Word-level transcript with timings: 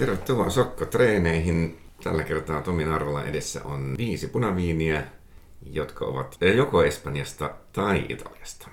Tervetuloa 0.00 0.50
Sokko-treeneihin. 0.50 1.78
Tällä 2.02 2.22
kertaa 2.22 2.62
Tomin 2.62 2.88
Arvolan 2.88 3.26
edessä 3.26 3.60
on 3.64 3.94
viisi 3.98 4.26
punaviiniä, 4.26 5.04
jotka 5.72 6.04
ovat 6.04 6.38
joko 6.56 6.84
Espanjasta 6.84 7.50
tai 7.72 8.06
Italiasta. 8.08 8.68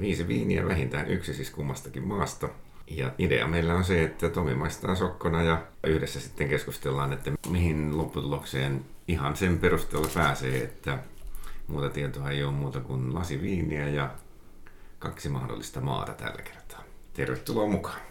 Viisi 0.00 0.28
viiniä, 0.28 0.66
vähintään 0.66 1.08
yksi 1.08 1.34
siis 1.34 1.50
kummastakin 1.50 2.06
maasta. 2.06 2.48
Ja 2.90 3.12
idea 3.18 3.46
meillä 3.46 3.74
on 3.74 3.84
se, 3.84 4.02
että 4.02 4.28
Tomi 4.28 4.54
maistaa 4.54 4.94
sokkona 4.94 5.42
ja 5.42 5.62
yhdessä 5.86 6.20
sitten 6.20 6.48
keskustellaan, 6.48 7.12
että 7.12 7.30
mihin 7.50 7.98
lopputulokseen 7.98 8.84
ihan 9.08 9.36
sen 9.36 9.58
perusteella 9.58 10.08
pääsee, 10.14 10.62
että 10.62 10.98
muuta 11.66 11.90
tietoa 11.90 12.30
ei 12.30 12.44
ole 12.44 12.52
muuta 12.52 12.80
kuin 12.80 13.14
lasi 13.14 13.42
viiniä 13.42 13.88
ja 13.88 14.10
kaksi 14.98 15.28
mahdollista 15.28 15.80
maata 15.80 16.12
tällä 16.12 16.42
kertaa. 16.42 16.84
Tervetuloa 17.12 17.66
mukaan. 17.66 18.09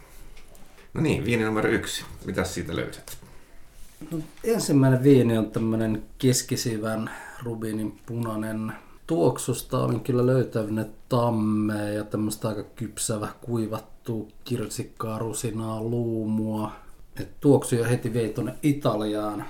No 0.93 1.01
niin, 1.01 1.25
viini 1.25 1.43
numero 1.43 1.69
yksi. 1.69 2.05
Mitä 2.25 2.43
siitä 2.43 2.75
löydät? 2.75 3.17
No, 4.11 4.19
ensimmäinen 4.43 5.03
viini 5.03 5.37
on 5.37 5.51
tämmöinen 5.51 6.03
keskisivän 6.17 7.09
rubinin 7.43 7.99
punainen. 8.05 8.73
Tuoksusta 9.07 9.79
olin 9.79 10.01
kyllä 10.01 10.25
löytänyt 10.25 11.09
tammea 11.09 11.89
ja 11.89 12.03
tämmöistä 12.03 12.47
aika 12.47 12.63
kypsävä 12.63 13.27
kuivattu 13.41 14.27
kirsikkaa, 14.43 15.19
rusinaa, 15.19 15.81
luumua. 15.81 16.71
Et 17.19 17.39
tuoksuja 17.39 17.87
heti 17.87 18.13
vei 18.13 18.29
tuonne 18.29 18.55
Italiaan. 18.63 19.45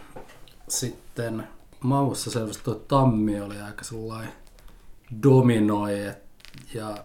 Sitten 0.67 1.43
maussa 1.79 2.31
selvästi 2.31 2.63
tuo 2.63 2.75
tammi 2.75 3.41
oli 3.41 3.61
aika 3.61 3.83
sellainen 3.83 4.33
dominoi 5.23 6.05
ja 6.73 6.97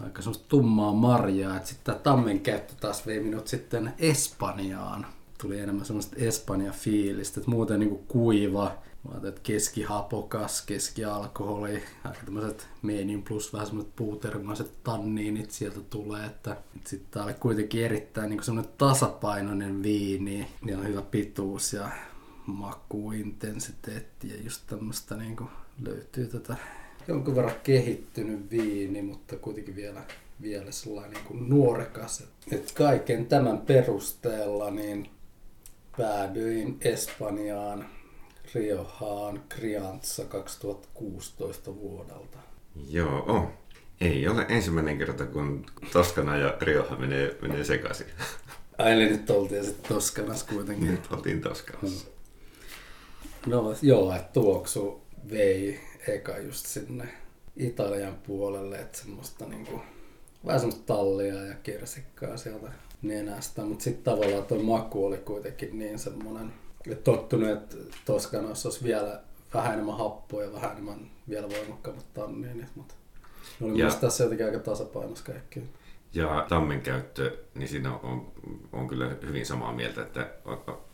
aika 0.00 0.22
semmoista 0.22 0.48
tummaa 0.48 0.92
marjaa. 0.92 1.64
Sitten 1.64 1.84
tämä 1.84 1.98
tammen 1.98 2.40
käyttö 2.40 2.74
taas 2.80 3.06
vei 3.06 3.20
minut 3.20 3.48
sitten 3.48 3.92
Espanjaan. 3.98 5.06
Tuli 5.40 5.58
enemmän 5.58 5.84
semmoista 5.84 6.16
Espanja-fiilistä, 6.18 7.40
että 7.40 7.50
muuten 7.50 7.80
niin 7.80 7.90
kuin 7.90 8.06
kuiva, 8.08 8.78
Mä 9.08 9.28
että 9.28 9.40
keskihapokas, 9.42 10.62
keskialkoholi, 10.62 11.82
aika 12.04 12.18
tämmöiset 12.24 12.68
meinin 12.82 13.22
plus 13.22 13.52
vähän 13.52 13.66
semmoiset 13.66 13.96
puutermaiset 13.96 14.82
tanniinit 14.84 15.50
sieltä 15.50 15.80
tulee, 15.80 16.26
että, 16.26 16.56
sitten 16.86 17.10
tää 17.10 17.24
oli 17.24 17.34
kuitenkin 17.34 17.84
erittäin 17.84 18.30
niin 18.30 18.42
semmoinen 18.42 18.72
tasapainoinen 18.78 19.82
viini, 19.82 20.46
ja 20.66 20.78
on 20.78 20.86
hyvä 20.86 21.02
pituus 21.02 21.72
ja 21.72 21.88
makuintensiteetti 22.46 24.28
ja 24.28 24.42
just 24.42 24.62
tämmöistä 24.66 25.16
niin 25.16 25.36
löytyy 25.82 26.26
tätä 26.26 26.56
jonkun 27.10 27.36
verran 27.36 27.54
kehittynyt 27.62 28.50
viini, 28.50 29.02
mutta 29.02 29.36
kuitenkin 29.36 29.76
vielä, 29.76 30.02
vielä 30.42 30.70
sellainen 30.70 31.12
niin 31.12 31.24
kuin 31.24 31.48
nuorekas. 31.48 32.24
Et 32.52 32.72
kaiken 32.72 33.26
tämän 33.26 33.58
perusteella 33.58 34.70
niin 34.70 35.10
päädyin 35.96 36.78
Espanjaan, 36.80 37.86
Riohaan, 38.54 39.42
Crianza 39.54 40.24
2016 40.24 41.76
vuodelta. 41.76 42.38
Joo, 42.88 43.50
ei 44.00 44.28
ole 44.28 44.46
ensimmäinen 44.48 44.98
kerta, 44.98 45.26
kun 45.26 45.66
Toskana 45.92 46.36
ja 46.36 46.56
Rioha 46.60 46.96
menee, 46.96 47.36
menee 47.42 47.64
sekaisin. 47.64 48.06
Ai 48.78 48.92
eli 48.92 49.08
nyt 49.08 49.30
oltiin 49.30 49.64
sitten 49.64 49.88
Toskanassa 49.88 50.46
kuitenkin. 50.46 50.90
Nyt 50.90 51.12
oltiin 51.12 51.40
Toskanassa. 51.40 52.08
No 53.46 53.74
joo, 53.82 54.14
että 54.14 54.32
tuoksu 54.32 55.02
vei 55.30 55.80
eka 56.08 56.38
just 56.38 56.66
sinne 56.66 57.08
Italian 57.56 58.16
puolelle, 58.26 58.76
että 58.76 58.98
semmoista 58.98 59.44
niinku, 59.44 59.80
vähän 60.46 60.60
semmoista 60.60 60.94
tallia 60.94 61.34
ja 61.44 61.54
kirsikkaa 61.54 62.36
sieltä 62.36 62.72
nenästä, 63.02 63.62
mutta 63.62 63.84
sitten 63.84 64.04
tavallaan 64.04 64.44
tuo 64.44 64.62
maku 64.62 65.06
oli 65.06 65.18
kuitenkin 65.18 65.78
niin 65.78 65.98
semmoinen, 65.98 66.52
että 66.86 67.04
tottunut, 67.04 67.50
että 67.50 67.76
Toskanassa 68.04 68.68
olisi 68.68 68.84
vielä 68.84 69.20
vähän 69.54 69.72
enemmän 69.72 69.98
happoa 69.98 70.42
ja 70.42 70.52
vähän 70.52 70.72
enemmän 70.72 71.10
vielä 71.28 71.48
voimakkaammat 71.48 72.14
tanniinit, 72.14 72.76
mutta 72.76 72.94
ne 73.60 73.66
oli 73.66 73.78
ja, 73.78 73.90
tässä 73.90 74.24
jotenkin 74.24 74.46
aika 74.46 74.58
tasapainossa 74.58 75.24
kaikki. 75.24 75.62
Ja 76.14 76.46
tammen 76.48 76.80
käyttö, 76.80 77.38
niin 77.54 77.68
siinä 77.68 77.94
on, 77.94 78.32
on 78.72 78.88
kyllä 78.88 79.10
hyvin 79.26 79.46
samaa 79.46 79.72
mieltä, 79.72 80.02
että 80.02 80.30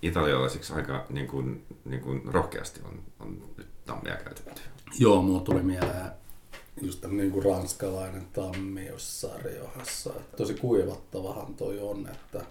italialaisiksi 0.02 0.72
aika 0.72 1.06
niin 1.10 1.26
kuin, 1.26 1.66
niin 1.84 2.00
kuin 2.00 2.22
rohkeasti 2.24 2.80
on, 2.84 3.02
on 3.20 3.42
nyt 3.56 3.68
tammia 3.84 4.16
käytetty. 4.16 4.62
Joo, 4.98 5.22
mulla 5.22 5.40
tuli 5.40 5.62
mieleen 5.62 6.10
just 6.82 7.00
tämmöinen 7.00 7.32
niin 7.32 7.44
ranskalainen 7.44 8.26
tammi 8.32 8.86
jossain 8.86 9.42
Riohassa. 9.42 10.10
Tosi 10.36 10.54
kuivattavahan 10.54 11.54
toi 11.54 11.80
on, 11.80 12.08
että 12.08 12.44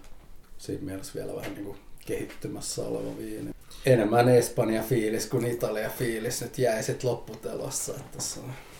siinä 0.58 0.84
mielessä 0.84 1.12
vielä 1.14 1.36
vähän 1.36 1.54
niin 1.54 1.64
kuin 1.64 1.78
kehittymässä 2.06 2.82
oleva 2.82 3.18
viini. 3.18 3.50
Enemmän 3.86 4.28
Espanja 4.28 4.82
fiilis 4.82 5.26
kuin 5.26 5.46
Italia 5.46 5.90
fiilis 5.90 6.42
nyt 6.42 6.58
jäi 6.58 6.82
sitten 6.82 7.10
lopputelossa. 7.10 7.92
Että 7.96 8.18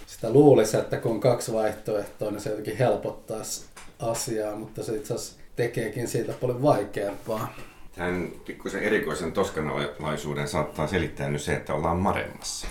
sitä 0.07 0.31
luulisi, 0.31 0.77
että 0.77 0.97
kun 0.97 1.13
on 1.13 1.21
kaksi 1.21 1.53
vaihtoehtoa, 1.53 2.31
niin 2.31 2.41
se 2.41 2.51
jotenkin 2.51 2.77
helpottaisi 2.77 3.65
asiaa, 4.01 4.57
mutta 4.57 4.83
se 4.83 4.97
itse 4.97 5.15
asiassa 5.15 5.41
tekeekin 5.57 6.09
siitä 6.09 6.33
paljon 6.33 6.63
vaikeampaa. 6.63 7.55
Tämän 7.97 8.33
pikkusen 8.47 8.83
erikoisen 8.83 9.33
toskanalaisuuden 9.33 10.49
saattaa 10.49 10.87
selittää 10.87 11.31
nyt 11.31 11.43
se, 11.43 11.57
että 11.57 11.75
ollaan 11.75 11.97
Maremmassa. 11.97 12.67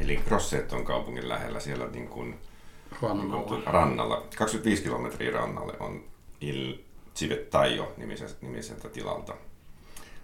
Eli 0.00 0.16
Grosseton 0.16 0.84
kaupungin 0.84 1.28
lähellä 1.28 1.60
siellä 1.60 1.86
niin 1.86 2.08
kuin 2.08 2.38
rannalla. 3.02 3.50
Niin 3.50 3.66
rannalla. 3.66 4.26
25 4.36 4.82
kilometriä 4.82 5.30
rannalle 5.30 5.72
on 5.80 6.04
Il 6.40 6.78
Civettaio 7.16 7.94
nimiseltä 8.40 8.88
tilalta. 8.92 9.34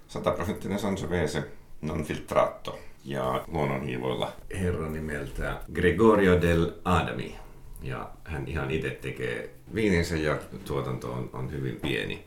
100 0.09 0.31
prosenttinen 0.31 0.79
Sangiovese 0.79 1.45
non 1.83 2.05
filtrato 2.05 2.79
ja 3.05 3.45
luonnonhiivoilla 3.49 4.33
herra 4.61 4.89
nimeltä 4.89 5.61
Gregorio 5.73 6.41
del 6.41 6.73
Adami. 6.85 7.37
Ja 7.83 8.11
hän 8.25 8.49
ihan 8.49 8.71
itse 8.71 8.91
tekee 8.91 9.55
viininsä 9.75 10.17
ja 10.17 10.39
tuotanto 10.65 11.13
on, 11.13 11.31
on 11.33 11.53
hyvin 11.53 11.79
pieni. 11.83 12.25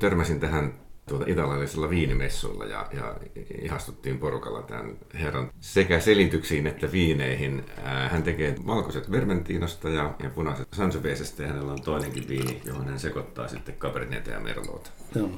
Törmäsin 0.00 0.40
tähän 0.40 0.74
tuota 1.08 1.24
italialaisella 1.28 1.90
viinimessulla 1.90 2.64
ja, 2.64 2.86
ja 2.92 3.16
ihastuttiin 3.62 4.18
porukalla 4.18 4.62
tämän 4.62 4.96
herran 5.14 5.50
sekä 5.60 6.00
selityksiin 6.00 6.66
että 6.66 6.92
viineihin. 6.92 7.64
Hän 8.10 8.22
tekee 8.22 8.56
valkoiset 8.66 9.10
vermentinosta 9.10 9.88
ja, 9.88 10.14
ja 10.22 10.30
punaiset 10.30 10.68
sansoveesestä 10.72 11.42
ja 11.42 11.48
hänellä 11.48 11.72
on 11.72 11.82
toinenkin 11.82 12.28
viini, 12.28 12.62
johon 12.64 12.88
hän 12.88 13.00
sekoittaa 13.00 13.48
sitten 13.48 13.74
kaberneta 13.78 14.30
ja 14.30 14.40
merloota. 14.40 14.90
Joo. 15.14 15.30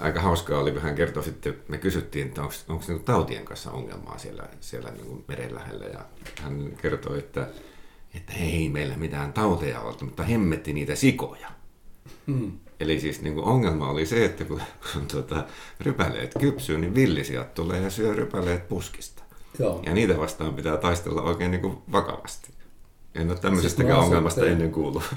Aika 0.00 0.20
hauskaa 0.20 0.58
oli, 0.58 0.80
hän 0.80 0.94
kertoi 0.94 1.22
sitten, 1.22 1.56
me 1.68 1.78
kysyttiin, 1.78 2.28
että 2.28 2.42
onko 2.42 2.84
niinku 2.88 3.04
tautien 3.04 3.44
kanssa 3.44 3.70
ongelmaa 3.70 4.18
siellä, 4.18 4.42
siellä 4.60 4.90
niinku 4.90 5.24
meren 5.28 5.54
lähellä 5.54 5.84
ja 5.84 6.00
hän 6.42 6.72
kertoi, 6.82 7.18
että, 7.18 7.46
että 8.14 8.32
ei 8.32 8.68
meillä 8.68 8.96
mitään 8.96 9.32
tauteja 9.32 9.80
ollut, 9.80 10.02
mutta 10.02 10.22
hemmetti 10.22 10.72
niitä 10.72 10.94
sikoja. 10.94 11.48
Hmm. 12.26 12.52
Eli 12.80 13.00
siis 13.00 13.22
niin 13.22 13.34
kuin 13.34 13.46
ongelma 13.46 13.90
oli 13.90 14.06
se, 14.06 14.24
että 14.24 14.44
kun, 14.44 14.60
kun 14.92 15.06
tuota, 15.06 15.44
rypäleet 15.80 16.34
kypsyy, 16.40 16.78
niin 16.78 16.94
villisiat 16.94 17.54
tulee 17.54 17.80
ja 17.80 17.90
syö 17.90 18.14
rypäleet 18.14 18.68
puskista. 18.68 19.22
Joo. 19.58 19.82
Ja 19.86 19.94
niitä 19.94 20.18
vastaan 20.18 20.54
pitää 20.54 20.76
taistella 20.76 21.22
oikein 21.22 21.50
niin 21.50 21.60
kuin 21.60 21.78
vakavasti. 21.92 22.48
En 23.14 23.30
ole 23.30 23.38
tämmöisestäkään 23.38 23.94
siis 23.94 24.04
ongelmasta 24.04 24.40
sitten, 24.40 24.52
ennen 24.52 24.72
kuullut. 24.72 25.02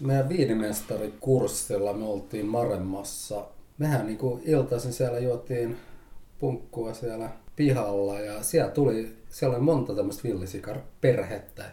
Meidän 0.00 0.28
viinimestarikurssilla 0.28 1.92
me 1.92 2.04
oltiin 2.04 2.46
Maremmassa. 2.46 3.44
Mehän 3.78 4.06
niin 4.06 4.18
kuin 4.18 4.42
iltaisin 4.44 4.92
siellä 4.92 5.18
juotiin 5.18 5.76
punkkua 6.38 6.94
siellä 6.94 7.30
pihalla 7.56 8.20
ja 8.20 8.42
siellä 8.42 8.70
tuli, 8.70 9.16
siellä 9.30 9.56
oli 9.56 9.64
monta 9.64 9.94
tämmöistä 9.94 10.22
villisikar-perhettä, 10.28 11.64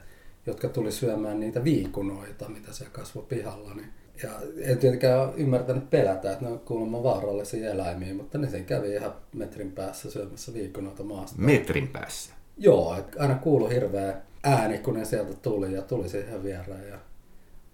jotka 0.46 0.70
tuli 0.70 0.92
syömään 0.92 1.40
niitä 1.40 1.64
viikunoita, 1.64 2.50
mitä 2.50 2.74
siellä 2.74 2.94
kasvoi 2.94 3.24
pihalla. 3.30 3.74
Niin 3.74 3.88
ja 4.24 4.30
en 4.58 4.78
tietenkään 4.78 5.34
ymmärtänyt 5.38 5.90
pelätä, 5.90 6.32
että 6.32 6.46
ne 6.46 6.52
on 6.52 6.60
kuulemma 6.60 7.04
vaarallisia 7.04 7.72
eläimiä, 7.72 8.14
mutta 8.14 8.38
ne 8.38 8.50
sen 8.50 8.66
kävi 8.66 8.94
ihan 8.94 9.14
metrin 9.34 9.72
päässä 9.72 10.12
syömässä 10.12 10.54
viikonoita 10.54 11.04
maasta. 11.04 11.42
Metrin 11.42 11.88
päässä? 11.88 12.34
Joo, 12.58 12.96
aina 13.20 13.36
kuului 13.36 13.74
hirveä 13.74 14.18
ääni, 14.44 14.78
kun 14.78 14.94
ne 14.94 15.06
sieltä 15.06 15.34
tuli 15.34 15.74
ja 15.74 15.82
tuli 15.82 16.10
siihen 16.10 16.44
viereen 16.44 16.90
ja 16.90 17.00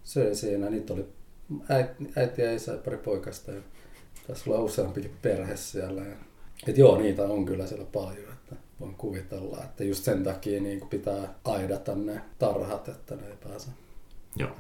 söi 0.04 0.36
siinä. 0.36 0.70
Niitä 0.70 0.94
oli 0.94 1.06
äiti, 1.70 1.94
äiti 2.16 2.42
ja 2.42 2.54
isä 2.54 2.78
pari 2.78 2.98
poikasta 2.98 3.52
ja 3.52 3.62
tässä 4.28 4.50
olla 4.50 4.60
useampikin 4.60 5.12
perhe 5.22 5.56
siellä. 5.56 6.02
Ja, 6.02 6.16
et 6.68 6.78
joo, 6.78 6.98
niitä 6.98 7.24
on 7.24 7.46
kyllä 7.46 7.68
siellä 7.68 7.86
paljon, 7.94 8.34
että 8.34 8.56
voin 8.80 8.96
kuvitella, 8.96 9.64
että 9.64 9.84
just 9.84 10.04
sen 10.04 10.24
takia 10.24 10.62
niin 10.62 10.90
pitää 10.90 11.34
aidata 11.44 11.96
ne 11.96 12.22
tarhat, 12.40 12.88
että 12.88 13.16
ne 13.16 13.28
ei 13.28 13.38
pääse. 13.50 13.68
Joo. 14.36 14.52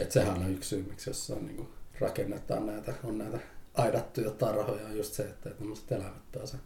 Et 0.00 0.12
sehän 0.12 0.38
on 0.38 0.50
yksi 0.50 0.68
syy, 0.68 0.86
miksi 0.88 1.10
jossain 1.10 1.46
niin 1.46 1.68
rakennetaan 2.00 2.66
näitä, 2.66 2.94
on 3.04 3.18
näitä 3.18 3.38
aidattuja 3.74 4.30
tarhoja, 4.30 4.86
on 4.86 4.96
just 4.96 5.14
se, 5.14 5.22
että 5.22 5.50
tämmöiset 5.50 5.92
eläimet 5.92 6.32
pääse 6.32 6.56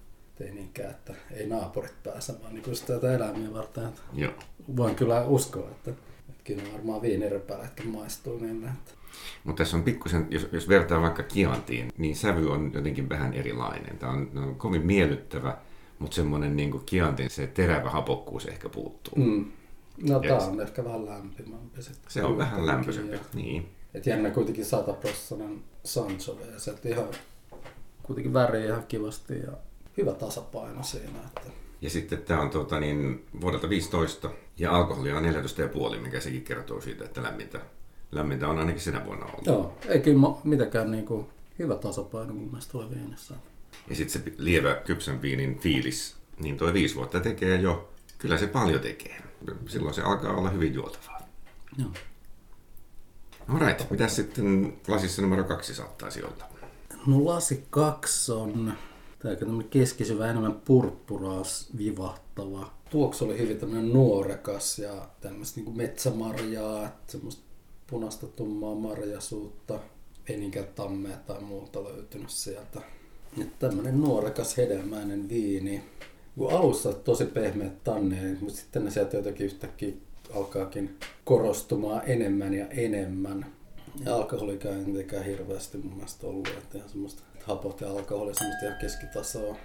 Ei 0.41 0.51
niinkään, 0.51 0.91
että 0.91 1.15
ei 1.31 1.47
naapurit 1.47 2.03
pääse, 2.03 2.35
vaan 2.43 2.55
niin 2.55 2.77
sitä 2.77 2.93
tätä 2.93 3.15
eläimiä 3.15 3.53
varten. 3.53 3.85
Että 3.85 4.01
Joo. 4.13 4.33
voin 4.77 4.95
kyllä 4.95 5.25
uskoa, 5.25 5.71
että, 5.71 5.91
että 5.91 6.45
kyllä 6.45 6.63
varmaan 6.73 7.03
viinirypälätkin 7.03 7.89
maistuu 7.89 8.39
niin, 8.39 8.65
että 8.65 8.93
Mutta 9.45 9.63
tässä 9.63 9.77
on 9.77 9.83
pikkusen, 9.83 10.27
jos, 10.31 10.49
jos 10.53 10.69
vertaa 10.69 11.03
vaikka 11.03 11.23
Kiantiin, 11.23 11.93
niin 11.99 12.17
sävy 12.17 12.51
on 12.51 12.71
jotenkin 12.75 13.09
vähän 13.09 13.35
erilainen. 13.35 13.99
Tämä 13.99 14.13
on, 14.13 14.31
on 14.37 14.57
kovin 14.57 14.87
miellyttävä, 14.87 15.57
mutta 15.99 16.15
semmoinen 16.15 16.57
niin 16.57 16.81
Kiantin 16.87 17.31
se 17.31 17.47
terävä 17.47 17.91
hapokkuus 17.91 18.47
ehkä 18.47 18.69
puuttuu. 18.69 19.15
Mm. 19.19 19.45
No 20.09 20.21
tää 20.21 20.37
on 20.39 20.61
ehkä 20.61 20.85
vähän 20.85 21.07
lämpimämpi 21.07 21.83
sitten. 21.83 22.11
Se 22.13 22.25
on 22.25 22.39
vähän 22.39 22.67
lämpöisempi. 22.67 23.13
ja- 23.13 23.19
Niin. 23.35 23.69
Et 23.95 24.07
jännä 24.07 24.31
kuitenkin 24.31 24.65
sataprossainen 24.65 25.63
Sangiovese, 25.85 26.71
että 26.71 26.89
ihan 26.89 27.05
kuitenkin 28.03 28.33
väri 28.33 28.65
ihan 28.65 28.85
kivasti 28.89 29.39
ja 29.39 29.53
hyvä 29.97 30.13
tasapaino 30.13 30.83
siinä. 30.83 31.19
Että 31.27 31.51
Ja 31.81 31.91
sitten 31.91 32.19
tämä 32.23 32.41
on 32.41 32.51
tuota, 32.51 32.81
niin, 32.81 33.25
vuodelta 33.41 33.69
15 33.69 34.31
ja 34.59 34.77
alkoholia 34.77 35.17
on 35.17 35.23
14,5, 35.95 36.01
mikä 36.03 36.21
sekin 36.21 36.43
kertoo 36.43 36.81
siitä, 36.81 37.05
että 37.05 37.23
lämmintä, 37.23 37.61
lämmintä 38.13 38.49
on 38.49 38.59
ainakin 38.59 38.81
sinä 38.83 39.05
vuonna 39.07 39.27
ollut. 39.27 39.47
joo, 39.47 39.73
ei 39.89 40.01
kyllä 40.01 40.19
mitenkään 40.45 40.91
niinku 40.91 41.29
hyvä 41.59 41.75
tasapaino 41.75 42.33
mun 42.35 42.47
mielestä 42.49 42.73
tulee 42.73 42.91
viinissä. 42.91 43.35
Ja 43.89 43.97
sitten 43.97 44.23
se 44.23 44.33
lievä 44.39 44.75
kypsän 44.75 45.23
viinin 45.23 45.59
fiilis, 45.59 46.17
niin 46.41 46.57
toi 46.57 46.73
viisi 46.73 46.95
vuotta 46.95 47.21
tekee 47.21 47.57
jo, 47.57 47.93
kyllä 48.19 48.39
se 48.39 48.47
paljon 48.47 48.81
tekee. 48.81 49.23
Silloin 49.67 49.95
se 49.95 50.03
alkaa 50.03 50.37
olla 50.37 50.51
hyvin 50.51 50.75
juotavaa. 50.75 51.29
Joo. 51.79 51.91
Alright, 53.49 53.91
mitä 53.91 54.09
sitten 54.09 54.77
lasissa 54.89 55.23
numero 55.23 55.45
kaksi 55.45 55.75
saattaisi 55.75 56.23
olla? 56.23 56.45
No 57.07 57.25
lasi 57.25 57.65
kaksi 57.71 58.33
on 58.33 58.73
tää 59.19 59.37
tämmönen 59.37 59.69
keskisyvä 59.69 60.31
enemmän 60.31 60.55
purppuraas 60.55 61.69
vivahtava. 61.79 62.73
Tuoksu 62.91 63.25
oli 63.25 63.39
hyvin 63.39 63.59
tämmönen 63.59 63.93
nuorekas 63.93 64.79
ja 64.79 65.09
tämmöistä 65.21 65.57
niinku 65.57 65.73
metsämarjaa, 65.73 66.89
semmoista 67.07 67.43
punaista 67.87 68.27
tummaa 68.27 68.75
marjasuutta. 68.75 69.79
Ei 70.27 70.37
niinkään 70.37 70.67
tammea 70.75 71.17
tai 71.17 71.41
muuta 71.41 71.85
löytynyt 71.85 72.31
sieltä. 72.31 72.81
Että 73.41 73.69
tämmönen 73.69 74.01
nuorekas 74.01 74.57
hedelmäinen 74.57 75.29
viini. 75.29 75.83
Kun 76.39 76.53
alussa 76.53 76.93
tosi 76.93 77.25
pehmeät 77.25 77.85
tanneet, 77.85 78.41
mutta 78.41 78.57
sitten 78.57 78.85
ne 78.85 78.91
sieltä 78.91 79.17
jotenkin 79.17 79.47
yhtäkkiä 79.47 79.93
alkaakin 80.35 80.99
korostumaan 81.25 82.03
enemmän 82.07 82.55
ja 82.55 82.67
enemmän. 82.69 83.47
Ja 84.05 84.15
alkoholikään 84.15 84.79
ei 84.79 84.85
mitenkään 84.85 85.25
hirveästi 85.25 85.79
mun 85.79 85.95
mielestä 85.95 86.27
ollut, 86.27 86.49
että 86.49 86.79
ihan 86.79 86.91
semmoista 86.91 87.23
että 87.35 87.47
hapot 87.47 87.81
ja 87.81 87.91
alkoholi 87.91 88.35
semmoista 88.35 88.67
ihan 88.67 88.79
keskitasoa. 88.79 89.57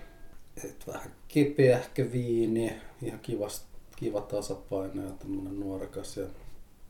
Et 0.64 0.88
vähän 0.88 1.12
kipeähkö 1.28 2.12
viini, 2.12 2.74
ihan 3.02 3.20
kivas, 3.20 3.66
kiva 3.96 4.22
tasapaino 4.22 5.04
ja 5.04 5.12
tämmönen 5.12 5.60
nuorekas. 5.60 6.18
Ja, 6.18 6.26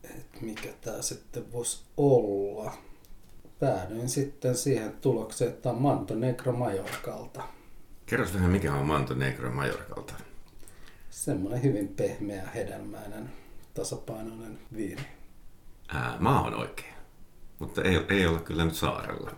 et 0.04 0.40
mikä 0.40 0.68
tää 0.80 1.02
sitten 1.02 1.52
voisi 1.52 1.80
olla? 1.96 2.72
Päädyin 3.60 4.08
sitten 4.08 4.56
siihen 4.56 4.92
tulokseen, 5.00 5.50
että 5.50 5.70
on 5.70 5.82
Manto 5.82 6.14
Negro 6.14 6.52
Majorkalta. 6.52 7.42
Kerros 8.06 8.34
vähän, 8.34 8.50
mikä 8.50 8.74
on 8.74 8.86
Manto 8.86 9.14
Negro 9.14 9.50
Majorkalta. 9.50 10.14
Semmoinen 11.10 11.62
hyvin 11.62 11.88
pehmeä, 11.88 12.48
hedelmäinen, 12.54 13.30
tasapainoinen 13.74 14.58
viini. 14.76 15.02
Ää, 15.88 16.16
maa 16.20 16.42
on 16.42 16.54
oikein, 16.54 16.94
mutta 17.58 17.82
ei, 17.82 18.00
ei 18.08 18.26
olla 18.26 18.40
kyllä 18.40 18.64
nyt 18.64 18.74
saarella. 18.74 19.30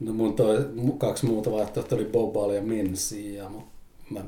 No 0.00 0.12
mun 0.12 0.34
toi, 0.34 0.68
kaksi 0.98 1.26
muuta 1.26 1.52
vaihtoehtoa 1.52 1.98
oli 1.98 2.04
Bobalia 2.04 2.56
ja 2.56 2.62
Minsia, 2.62 3.48
mutta 3.48 3.70
mä 4.10 4.20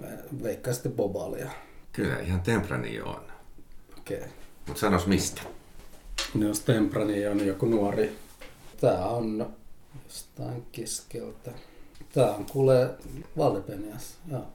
veikkaan 0.43 0.75
sitten 0.75 0.93
Bobalia. 0.93 1.51
Kyllä, 1.93 2.19
ihan 2.19 2.41
Tempranillo 2.41 3.11
on. 3.11 3.23
Okei. 3.99 4.17
Okay. 4.17 4.29
Mutta 4.67 4.81
sanos 4.81 5.07
mistä? 5.07 5.43
No 6.35 6.47
jos 6.47 6.61
Temprani 6.61 7.27
on 7.27 7.47
joku 7.47 7.67
nuori. 7.67 8.26
Tää 8.81 9.07
on 9.07 9.55
jostain 10.05 10.67
keskeltä. 10.73 11.53
Tää 12.13 12.31
on 12.31 12.47
kuule 12.47 12.95
Valdepenias. 13.37 14.19
Joo. 14.31 14.47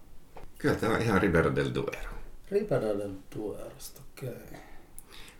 Kyllä 0.58 0.76
tämä 0.76 0.94
on 0.94 1.02
ihan 1.02 1.22
Ribera 1.22 1.56
del 1.56 1.74
Duero. 1.76 2.10
Ribera 2.52 2.98
del 2.98 3.12
Duerosta, 3.36 4.02
okei. 4.12 4.30
Okay. 4.30 4.60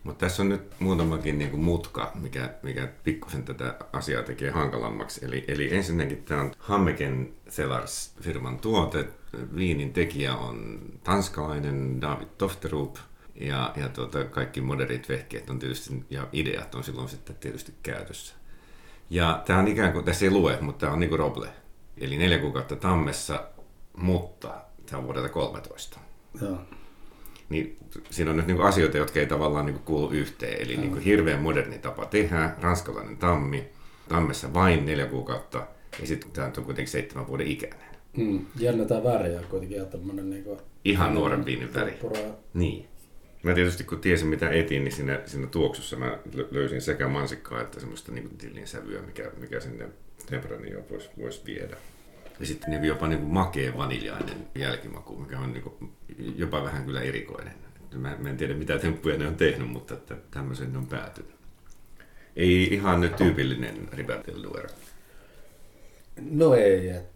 Mutta 0.04 0.26
tässä 0.26 0.42
on 0.42 0.48
nyt 0.48 0.80
muutamakin 0.80 1.38
niinku 1.38 1.56
mutka, 1.56 2.12
mikä, 2.14 2.54
mikä 2.62 2.88
pikkusen 3.04 3.44
tätä 3.44 3.76
asiaa 3.92 4.22
tekee 4.22 4.50
hankalammaksi. 4.50 5.24
Eli, 5.24 5.44
eli 5.48 5.74
ensinnäkin 5.76 6.22
tämä 6.22 6.40
on 6.40 6.52
Hammeken 6.58 7.34
Cellars 7.50 8.14
firman 8.20 8.58
tuote. 8.58 9.08
Viinin 9.56 9.92
tekijä 9.92 10.36
on 10.36 10.80
tanskalainen 11.04 12.00
David 12.00 12.28
Tofterup. 12.38 12.96
Ja, 13.34 13.72
ja 13.76 13.88
tuota, 13.88 14.24
kaikki 14.24 14.60
modernit 14.60 15.08
vehkeet 15.08 15.50
on 15.50 15.58
tietysti, 15.58 16.04
ja 16.10 16.28
ideat 16.32 16.74
on 16.74 16.84
silloin 16.84 17.08
sitten 17.08 17.36
tietysti 17.36 17.74
käytössä. 17.82 18.34
Ja 19.10 19.42
tämä 19.46 19.58
on 19.58 19.68
ikään 19.68 19.92
kuin, 19.92 20.04
tässä 20.04 20.24
ei 20.24 20.30
lue, 20.30 20.58
mutta 20.60 20.80
tämä 20.80 20.92
on 20.92 21.00
niin 21.00 21.08
kuin 21.08 21.18
Roble. 21.18 21.48
Eli 21.98 22.18
neljä 22.18 22.38
kuukautta 22.38 22.76
tammessa, 22.76 23.44
mutta 23.96 24.54
tämä 24.86 24.98
on 24.98 25.04
vuodelta 25.04 25.28
13 25.28 26.00
Joo. 26.42 26.58
niin 27.48 27.76
siinä 28.10 28.30
on 28.30 28.36
nyt 28.36 28.46
niin 28.46 28.60
asioita, 28.60 28.96
jotka 28.96 29.20
ei 29.20 29.26
tavallaan 29.26 29.66
niin 29.66 29.78
kuulu 29.78 30.10
yhteen. 30.10 30.62
Eli 30.62 30.76
niin 30.76 30.98
hirveän 30.98 31.42
moderni 31.42 31.78
tapa 31.78 32.06
tehdä, 32.06 32.50
ranskalainen 32.60 33.16
tammi, 33.16 33.68
tammessa 34.08 34.54
vain 34.54 34.86
neljä 34.86 35.06
kuukautta, 35.06 35.66
ja 36.00 36.06
sitten 36.06 36.30
tämä 36.30 36.46
on 36.46 36.64
kuitenkin 36.64 36.92
seitsemän 36.92 37.26
vuoden 37.26 37.46
ikäinen. 37.46 37.92
Mm. 38.16 38.46
Jännä 38.58 38.84
tää 38.84 39.04
väri 39.04 39.36
on 39.36 39.44
kuitenkin 39.50 39.76
ihan 39.76 39.88
tämmönen 39.88 40.30
niinku... 40.30 40.58
Ihan 40.84 41.14
nuoren 41.14 41.44
viinin 41.44 41.74
väri. 41.74 41.98
Niin. 42.54 42.88
Mä 43.42 43.54
tietysti 43.54 43.84
kun 43.84 44.00
tiesin 44.00 44.28
mitä 44.28 44.50
etin, 44.50 44.84
niin 44.84 44.92
siinä, 44.92 45.20
siinä 45.26 45.46
tuoksussa 45.46 45.96
mä 45.96 46.18
lö- 46.34 46.48
löysin 46.50 46.82
sekä 46.82 47.08
mansikkaa 47.08 47.60
että 47.60 47.80
semmoista 47.80 48.12
niin 48.12 48.38
tillin 48.38 48.66
sävyä, 48.66 49.02
mikä, 49.02 49.30
mikä 49.40 49.60
sinne 49.60 49.88
Tempranilloon 50.26 50.88
voisi 50.90 51.10
vois 51.18 51.46
viedä. 51.46 51.76
Ja 52.40 52.46
sitten 52.46 52.70
niin 52.70 52.84
jopa 52.84 53.08
niin 53.08 53.20
kuin 53.20 53.32
makea 53.32 53.76
vaniljainen 53.76 54.36
jälkimaku, 54.54 55.16
mikä 55.16 55.38
on 55.38 55.52
niin 55.52 55.62
kuin 55.62 55.92
jopa 56.36 56.64
vähän 56.64 56.84
kyllä 56.84 57.00
erikoinen. 57.00 57.52
Mä, 57.94 58.16
mä 58.18 58.30
en 58.30 58.36
tiedä 58.36 58.54
mitä 58.54 58.78
temppuja 58.78 59.18
ne 59.18 59.26
on 59.26 59.34
tehnyt, 59.34 59.68
mutta 59.68 59.94
että 59.94 60.16
tämmöisen 60.30 60.72
ne 60.72 60.78
on 60.78 60.86
päätynyt. 60.86 61.34
Ei 62.36 62.74
ihan 62.74 63.00
nyt 63.00 63.16
tyypillinen 63.16 63.88
Ribert 63.92 64.26
del 64.26 64.42
Duero. 64.42 64.68
No 66.30 66.54
ei, 66.54 66.88
et 66.88 67.12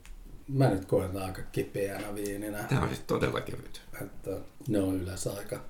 mä 0.49 0.69
nyt 0.69 0.85
koen 0.85 1.17
aika 1.17 1.43
kipeänä 1.53 2.15
viininä. 2.15 2.59
Tämä 2.59 2.81
on 2.81 2.89
siis 2.89 3.01
todella 3.01 3.41
kevyt. 3.41 3.83
Että 4.03 4.31
ne 4.69 4.79
on 4.79 5.01
yleensä 5.03 5.33
aika, 5.33 5.61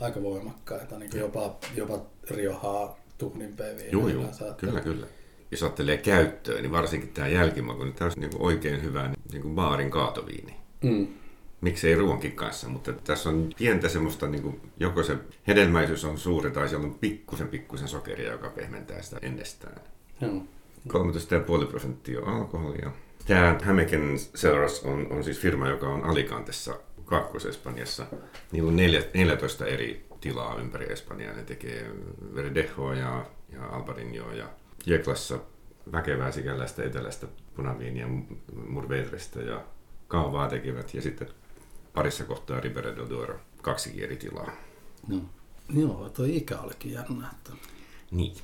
aika 0.00 0.22
voimakkaita, 0.22 0.98
niin 0.98 1.10
kuin 1.10 1.20
jopa, 1.20 1.56
jopa 1.74 1.98
riohaa 2.30 2.98
tuhnimpia 3.18 3.66
viinejä. 3.66 3.88
Joo, 3.92 4.08
joo, 4.08 4.24
että- 4.24 4.54
kyllä, 4.58 4.80
kyllä. 4.80 5.06
Jos 5.50 5.62
ajattelee 5.62 5.96
käyttöön, 5.96 6.62
niin 6.62 6.72
varsinkin 6.72 7.08
tämä 7.08 7.28
jälkimaku, 7.28 7.84
niin 7.84 7.94
tämä 7.94 8.06
olisi 8.06 8.20
niin 8.20 8.30
kuin 8.30 8.42
oikein 8.42 8.82
hyvä 8.82 9.10
niin 9.32 9.42
kuin 9.42 9.54
baarin 9.54 9.90
kaatoviini. 9.90 10.56
Mm. 10.82 11.06
Miksei 11.60 11.94
ruoankin 11.94 12.32
kanssa, 12.32 12.68
mutta 12.68 12.92
tässä 12.92 13.28
on 13.28 13.50
pientä 13.58 13.88
semmoista, 13.88 14.26
niin 14.28 14.42
kuin, 14.42 14.60
joko 14.80 15.02
se 15.02 15.16
hedelmäisyys 15.46 16.04
on 16.04 16.18
suuri 16.18 16.50
tai 16.50 16.68
siellä 16.68 16.86
on 16.86 16.94
pikkusen 16.94 17.48
pikkusen 17.48 17.88
sokeria, 17.88 18.32
joka 18.32 18.48
pehmentää 18.48 19.02
sitä 19.02 19.18
ennestään. 19.22 19.80
Joo. 20.20 20.42
13,5 20.88 21.66
prosenttia 21.66 22.20
on 22.20 22.28
alkoholia. 22.28 22.90
Tämä 23.26 23.58
Hämeken 23.62 24.16
Cellars 24.36 24.82
on, 24.84 25.06
on 25.10 25.24
siis 25.24 25.38
firma, 25.38 25.68
joka 25.68 25.88
on 25.88 26.04
Alicantessa, 26.04 26.74
Kaakkois-Espanjassa. 27.10 28.06
Niillä 28.52 28.68
on 28.68 28.76
neljä, 28.76 29.02
14 29.14 29.66
eri 29.66 30.06
tilaa 30.20 30.56
ympäri 30.56 30.92
Espanjaa. 30.92 31.34
Ne 31.34 31.42
tekee 31.42 31.90
Verdejoa 32.34 32.94
ja, 32.94 33.26
ja 33.52 33.66
Albarinjoa 33.66 34.34
ja 34.34 34.48
Jeklassa 34.86 35.38
väkevää 35.92 36.32
sikäläistä 36.32 36.84
etelästä 36.84 37.26
punaviiniä 37.56 38.06
Murvedrestä 38.68 39.40
ja 39.40 39.64
kaavaa 40.08 40.48
tekevät. 40.48 40.94
Ja 40.94 41.02
sitten 41.02 41.28
parissa 41.94 42.24
kohtaa 42.24 42.60
Ribera 42.60 42.96
del 42.96 43.08
Duero, 43.08 43.40
kaksi 43.62 44.04
eri 44.04 44.16
tilaa. 44.16 44.52
No. 45.08 45.20
Joo, 45.74 46.08
toi 46.08 46.36
ikä 46.36 46.58
olikin 46.58 46.92
jännä, 46.92 47.30
että 47.32 47.52
Niin. 48.10 48.34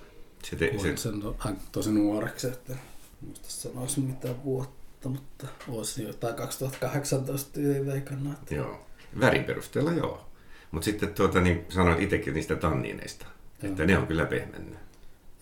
Se, 0.43 0.57
te, 0.57 0.75
se, 0.83 0.97
sen 0.97 1.23
hän 1.39 1.61
tosi 1.73 1.93
nuoreksi, 1.93 2.47
että 2.47 2.77
muista 3.21 3.49
sanoisi 3.49 4.01
mitään 4.01 4.45
vuotta, 4.45 4.86
mutta 5.09 5.47
olisi 5.69 6.03
jotain 6.03 6.35
2018 6.35 7.53
tyyliin 7.53 7.87
veikannut. 7.87 8.33
Että... 8.33 8.55
Joo. 8.55 8.87
Värin 9.21 9.45
perusteella 9.45 9.93
joo. 9.93 10.27
Mutta 10.71 10.85
sitten 10.85 11.15
tuota, 11.15 11.41
niin 11.41 11.65
sanoit 11.69 12.01
itsekin 12.01 12.35
niistä 12.35 12.57
tanniineista, 12.57 13.27
Joo. 13.63 13.71
että 13.71 13.85
ne 13.85 13.99
on 13.99 14.07
kyllä 14.07 14.27
pehmennyt. 14.27 14.79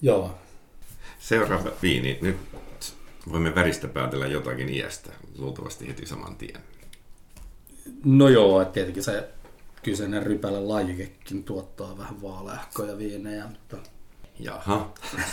Joo, 0.02 0.38
Seuraava 1.18 1.70
viini. 1.82 2.18
Nyt 2.22 2.36
voimme 3.32 3.54
väristä 3.54 3.88
päätellä 3.88 4.26
jotakin 4.26 4.68
iästä, 4.68 5.12
luultavasti 5.38 5.88
heti 5.88 6.06
saman 6.06 6.36
tien. 6.36 6.60
no 8.04 8.28
joo, 8.28 8.62
että 8.62 8.74
tietenkin 8.74 9.02
se 9.02 9.28
kyseinen 9.82 10.22
rypälä 10.22 10.68
lajikekin 10.68 11.44
tuottaa 11.44 11.98
vähän 11.98 12.22
vaaleahkoja 12.22 12.98
viinejä, 12.98 13.46
mutta 13.46 13.76
Jaha. 14.38 14.94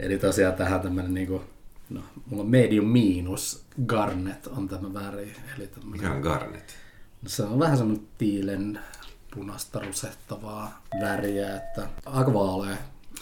Eli 0.00 0.18
tosiaan 0.18 0.54
tähän 0.54 0.80
tämmönen 0.80 1.14
niinku 1.14 1.42
No, 1.90 2.00
mulla 2.26 2.42
on 2.42 2.48
medium 2.50 2.86
miinus 2.86 3.64
garnet 3.86 4.46
on 4.46 4.68
tämä 4.68 4.94
väri. 4.94 5.34
Eli 5.56 5.66
tämmönen, 5.66 5.92
Mikä 5.92 6.12
on 6.12 6.20
garnet? 6.20 6.74
no 7.22 7.28
se 7.28 7.42
on 7.42 7.58
vähän 7.58 7.76
semmoinen 7.78 8.06
tiilen 8.18 8.80
punasta 9.34 9.78
rusehtavaa 9.78 10.82
väriä, 11.00 11.56
että 11.56 11.86
aika 12.06 12.34
vaalea. 12.34 12.76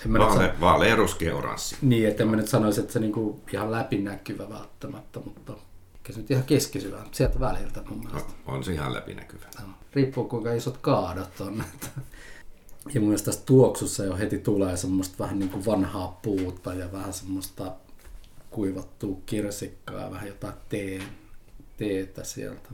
En 0.04 0.10
mä 0.10 0.18
Vaale, 0.18 0.54
vaalea, 0.60 0.96
ruskea, 0.96 1.36
oranssi. 1.36 1.76
Niin, 1.82 2.08
että 2.08 2.22
en 2.22 2.28
mä 2.28 2.36
nyt 2.36 2.48
sanoisi, 2.48 2.80
että 2.80 2.92
se 2.92 3.00
niinku 3.00 3.40
ihan 3.52 3.72
läpinäkyvä 3.72 4.48
välttämättä, 4.50 5.20
mutta 5.20 5.52
kyllä 6.02 6.14
se 6.14 6.20
nyt 6.20 6.30
ihan 6.30 6.44
keskisyvä. 6.44 6.98
Sieltä 7.12 7.40
väliltä 7.40 7.82
mun 7.88 7.98
mielestä. 8.04 8.32
On, 8.46 8.54
on 8.54 8.64
se 8.64 8.72
ihan 8.72 8.94
läpinäkyvä. 8.94 9.44
No, 9.60 9.68
Riippuu 9.92 10.24
kuinka 10.24 10.52
isot 10.52 10.76
kaadot 10.78 11.40
on. 11.40 11.60
että- 11.74 12.00
Ja 12.94 13.00
mun 13.00 13.08
mielestä 13.08 13.24
tässä 13.24 13.46
tuoksussa 13.46 14.04
jo 14.04 14.16
heti 14.16 14.38
tulee 14.38 14.76
semmoista 14.76 15.14
vähän 15.18 15.38
niin 15.38 15.50
kuin 15.50 15.66
vanhaa 15.66 16.18
puuta 16.22 16.74
ja 16.74 16.92
vähän 16.92 17.12
semmoista 17.12 17.72
kuivattua 18.50 19.16
kirsikkaa 19.26 20.00
ja 20.00 20.10
vähän 20.10 20.28
jotain 20.28 20.54
tee, 20.68 21.02
teetä 21.76 22.24
sieltä. 22.24 22.68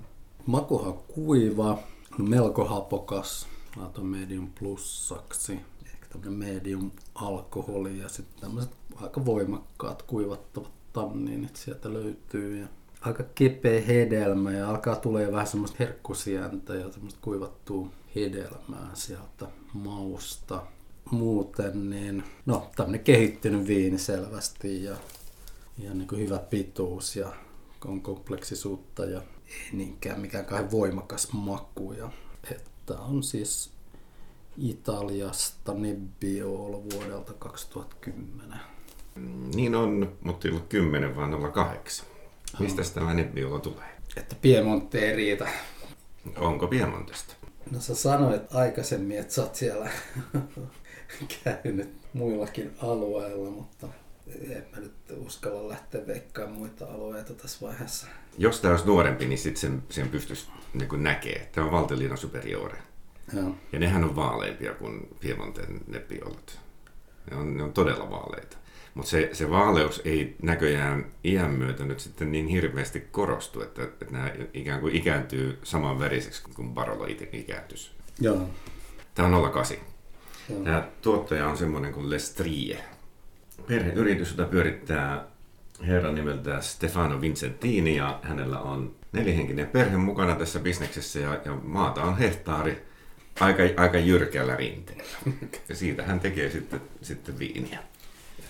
Makuhan 0.47 0.89
on 0.89 0.99
kuiva, 0.99 1.79
melko 2.19 2.65
hapokas. 2.65 3.47
Laitan 3.77 4.07
medium 4.07 4.51
plussaksi. 4.59 5.61
Ehkä 5.87 6.07
tämmönen 6.09 6.33
medium 6.33 6.91
alkoholi 7.15 7.99
ja 7.99 8.09
sitten 8.09 8.41
tämmöiset 8.41 8.73
aika 8.97 9.25
voimakkaat 9.25 10.03
kuivattavat 10.03 10.71
tanniinit 10.93 11.57
sieltä 11.57 11.93
löytyy. 11.93 12.61
Ja 12.61 12.67
aika 13.01 13.25
kepeä 13.35 13.81
hedelmä 13.81 14.53
ja 14.53 14.71
alkaa 14.71 14.97
tulee 14.97 15.33
vähän 15.33 15.47
semmoista 15.47 15.77
herkkusientä 15.79 16.75
ja 16.75 16.93
semmoista 16.93 17.21
kuivattua 17.23 17.89
hedelmää 18.15 18.91
sieltä 18.95 19.47
mausta. 19.75 20.63
Muuten 21.11 21.91
niin, 21.91 22.25
no 22.47 22.71
tämmönen 22.77 23.01
kehittynyt 23.01 23.67
viini 23.67 23.99
selvästi 23.99 24.85
ja, 24.85 24.97
ja 25.79 25.95
niin 25.95 26.09
kuin 26.09 26.21
hyvä 26.21 26.39
pituus 26.39 27.17
ja 27.17 27.33
on 27.85 28.01
kompleksisuutta 28.01 29.05
ja 29.05 29.23
ei 29.47 29.69
niinkään 29.73 30.21
mikään 30.21 30.45
kai 30.45 30.71
voimakas 30.71 31.33
maku. 31.33 31.93
Ja, 31.93 32.11
että 32.51 33.01
on 33.01 33.23
siis 33.23 33.71
Italiasta 34.59 35.75
Nebbiolo 35.75 36.83
vuodelta 36.93 37.33
2010. 37.33 38.59
Niin 39.55 39.75
on, 39.75 40.17
mutta 40.23 40.49
ei 40.49 40.55
ollut 40.55 40.69
10, 40.69 41.17
vaan 41.17 41.53
08. 41.53 42.07
Mistä 42.59 42.83
tämä 42.95 43.15
Nebbiola 43.15 43.59
tulee? 43.59 43.89
Että 44.17 44.37
Piemonte 44.43 44.99
ei 44.99 45.17
riitä. 45.17 45.49
Onko 46.37 46.67
Piemontesta? 46.67 47.35
No 47.71 47.81
sä 47.81 47.95
sanoit 47.95 48.55
aikaisemmin, 48.55 49.19
että 49.19 49.35
sä 49.35 49.43
oot 49.43 49.55
siellä 49.55 49.91
käynyt 51.45 51.95
muillakin 52.13 52.75
alueilla, 52.83 53.51
mutta 53.51 53.89
en 54.51 54.67
mä 54.73 54.81
nyt 54.81 54.93
uskalla 55.17 55.69
lähteä 55.69 56.07
veikkaamaan 56.07 56.59
muita 56.59 56.87
alueita 56.87 57.35
tässä 57.35 57.67
vaiheessa. 57.67 58.07
Jos 58.39 58.61
tämä 58.61 58.73
olisi 58.73 58.87
nuorempi, 58.87 59.27
niin 59.27 59.39
sitten 59.39 59.61
sen, 59.61 59.83
sen 59.89 60.09
pystyisi 60.09 60.49
niin 60.75 61.03
näkee. 61.03 61.49
Tämä 61.53 61.67
on 61.67 61.73
Valteliina 61.73 62.17
Superiore. 62.17 62.79
Joo. 63.35 63.57
Ja 63.73 63.79
nehän 63.79 64.05
on 64.05 64.17
vaaleimpia 64.17 64.75
kuin 64.75 65.09
Piemonten 65.21 65.81
nebbiolat. 65.87 66.59
Ne 67.31 67.37
on, 67.37 67.57
ne 67.57 67.63
on 67.63 67.73
todella 67.73 68.11
vaaleita. 68.11 68.57
Mutta 68.95 69.11
se, 69.11 69.31
se 69.33 69.51
vaaleus 69.51 70.03
ei 70.05 70.37
näköjään 70.43 71.07
iän 71.25 71.51
myötä 71.51 71.85
nyt 71.85 72.01
sitten 72.01 72.33
niin 72.33 72.47
hirveästi 72.47 73.01
korostu, 73.01 73.63
että, 73.63 73.83
että 73.83 74.07
nämä 74.11 74.31
ikään 74.55 74.81
kuin 74.81 74.97
ikääntyy 74.97 75.59
saman 75.63 75.99
väriseksi 75.99 76.43
kuin 76.55 76.75
Barolo 76.75 77.07
itse 77.07 77.29
ikääntyisi. 77.33 77.91
Joo. 78.21 78.51
Tämä 79.15 79.37
on 79.37 79.53
08. 79.53 79.77
Joo. 80.49 80.65
Tämä 80.65 80.89
tuottaja 81.03 81.49
on 81.49 81.57
semmoinen 81.57 81.93
kuin 81.93 82.11
Lestrie. 82.11 82.79
Perheyritys, 83.67 84.31
jota 84.31 84.45
pyörittää 84.45 85.25
herra 85.87 86.13
nimeltä 86.13 86.61
Stefano 86.61 87.21
Vincentini 87.21 87.97
ja 87.97 88.21
hänellä 88.23 88.61
on 88.61 88.95
nelihenkinen 89.13 89.67
perhe 89.67 89.97
mukana 89.97 90.35
tässä 90.35 90.61
bisneksessä 90.61 91.19
ja, 91.19 91.41
ja 91.45 91.55
maata 91.63 92.03
on 92.03 92.19
hehtaari 92.19 92.87
aika, 93.41 93.63
aika 93.77 93.99
jyrkällä 93.99 94.57
rinteellä. 94.57 95.05
Ja 95.69 95.75
siitä 95.75 96.03
hän 96.03 96.21
tekee 96.21 96.51
sitten, 96.51 96.81
sitten 97.03 97.39
viiniä. 97.39 97.79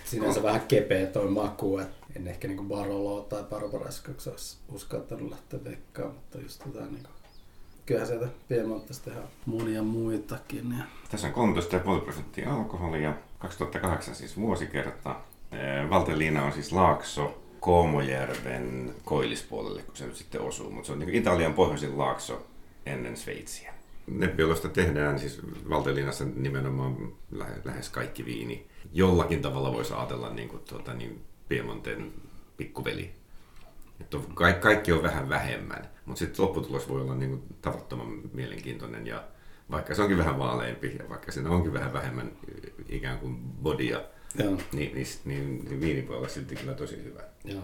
Sinänsä 0.05 0.43
vähän 0.43 0.61
kepeä 0.61 1.07
toi 1.07 1.31
maku, 1.31 1.79
että 1.79 2.07
en 2.17 2.29
ehkä 2.29 2.49
niinku 2.49 2.65
Baroloa 2.65 3.23
tai 3.23 3.45
Barbarescoksi 3.45 4.31
olisi 4.31 4.59
uskaltanut 4.73 5.31
lähteä 5.31 5.65
veikkaamaan, 5.65 6.17
mutta 6.17 6.39
just 6.39 6.63
tota 6.65 6.87
niinku, 6.87 7.11
kyllähän 7.87 8.09
sieltä 8.09 8.29
Piemontesta 8.49 9.05
tehdään 9.05 9.29
monia 9.47 9.83
muitakin. 9.83 10.75
Ja... 10.79 10.85
Tässä 11.11 11.33
on 11.35 11.57
13,5 11.99 12.01
prosenttia 12.01 12.55
alkoholia, 12.55 13.15
2008 13.39 14.15
siis 14.15 14.37
vuosikerta. 14.37 15.17
Valteliina 15.91 16.45
on 16.45 16.53
siis 16.53 16.73
Laakso 16.73 17.43
Koomojärven 17.61 18.95
koillispuolelle, 19.05 19.83
kun 19.83 19.97
se 19.97 20.07
nyt 20.07 20.17
sitten 20.17 20.41
osuu, 20.41 20.71
mutta 20.71 20.87
se 20.87 20.93
on 20.93 20.99
niin 20.99 21.15
Italian 21.15 21.55
pohjoisin 21.55 21.99
laakso 21.99 22.47
ennen 22.87 23.17
Sveitsiä. 23.17 23.74
Nebbiolosta 24.07 24.69
tehdään 24.69 25.19
siis 25.19 25.41
Valteliinassa 25.69 26.25
nimenomaan 26.37 27.13
lähe- 27.33 27.61
lähes 27.65 27.89
kaikki 27.89 28.25
viini. 28.25 28.67
Jollakin 28.93 29.43
tavalla 29.43 29.73
voisi 29.73 29.95
ajatella 29.95 30.31
niin 30.31 30.49
kuin, 30.49 30.63
tuota, 30.69 30.95
niin 30.95 31.25
Piemonten 31.49 32.13
pikkuveli. 32.57 33.11
Että 34.01 34.17
on, 34.17 34.25
ka- 34.35 34.53
kaikki 34.53 34.93
on 34.93 35.03
vähän 35.03 35.29
vähemmän, 35.29 35.89
mutta 36.07 36.19
sitten 36.19 36.45
lopputulos 36.45 36.89
voi 36.89 37.01
olla 37.01 37.15
niin 37.15 37.31
kuin 37.31 37.43
tavattoman 37.63 38.21
mielenkiintoinen 38.33 39.07
ja 39.07 39.25
vaikka 39.71 39.95
se 39.95 40.03
onkin 40.03 40.19
vähän 40.19 40.39
vaaleampi 40.39 40.97
ja 40.99 41.09
vaikka 41.09 41.33
siinä 41.33 41.51
onkin 41.51 41.73
vähän 41.73 41.93
vähemmän 41.93 42.33
ikään 42.89 43.19
kuin 43.19 43.37
bodia, 43.63 44.01
Joo. 44.39 44.59
niin, 44.73 44.95
niin, 44.95 45.07
niin, 45.25 45.65
niin 45.65 45.81
viini 45.81 46.09
voi 46.09 46.17
olla 46.17 46.29
silti 46.29 46.57
kyllä 46.57 46.75
tosi 46.75 47.05
hyvä. 47.05 47.21
Joo. 47.45 47.63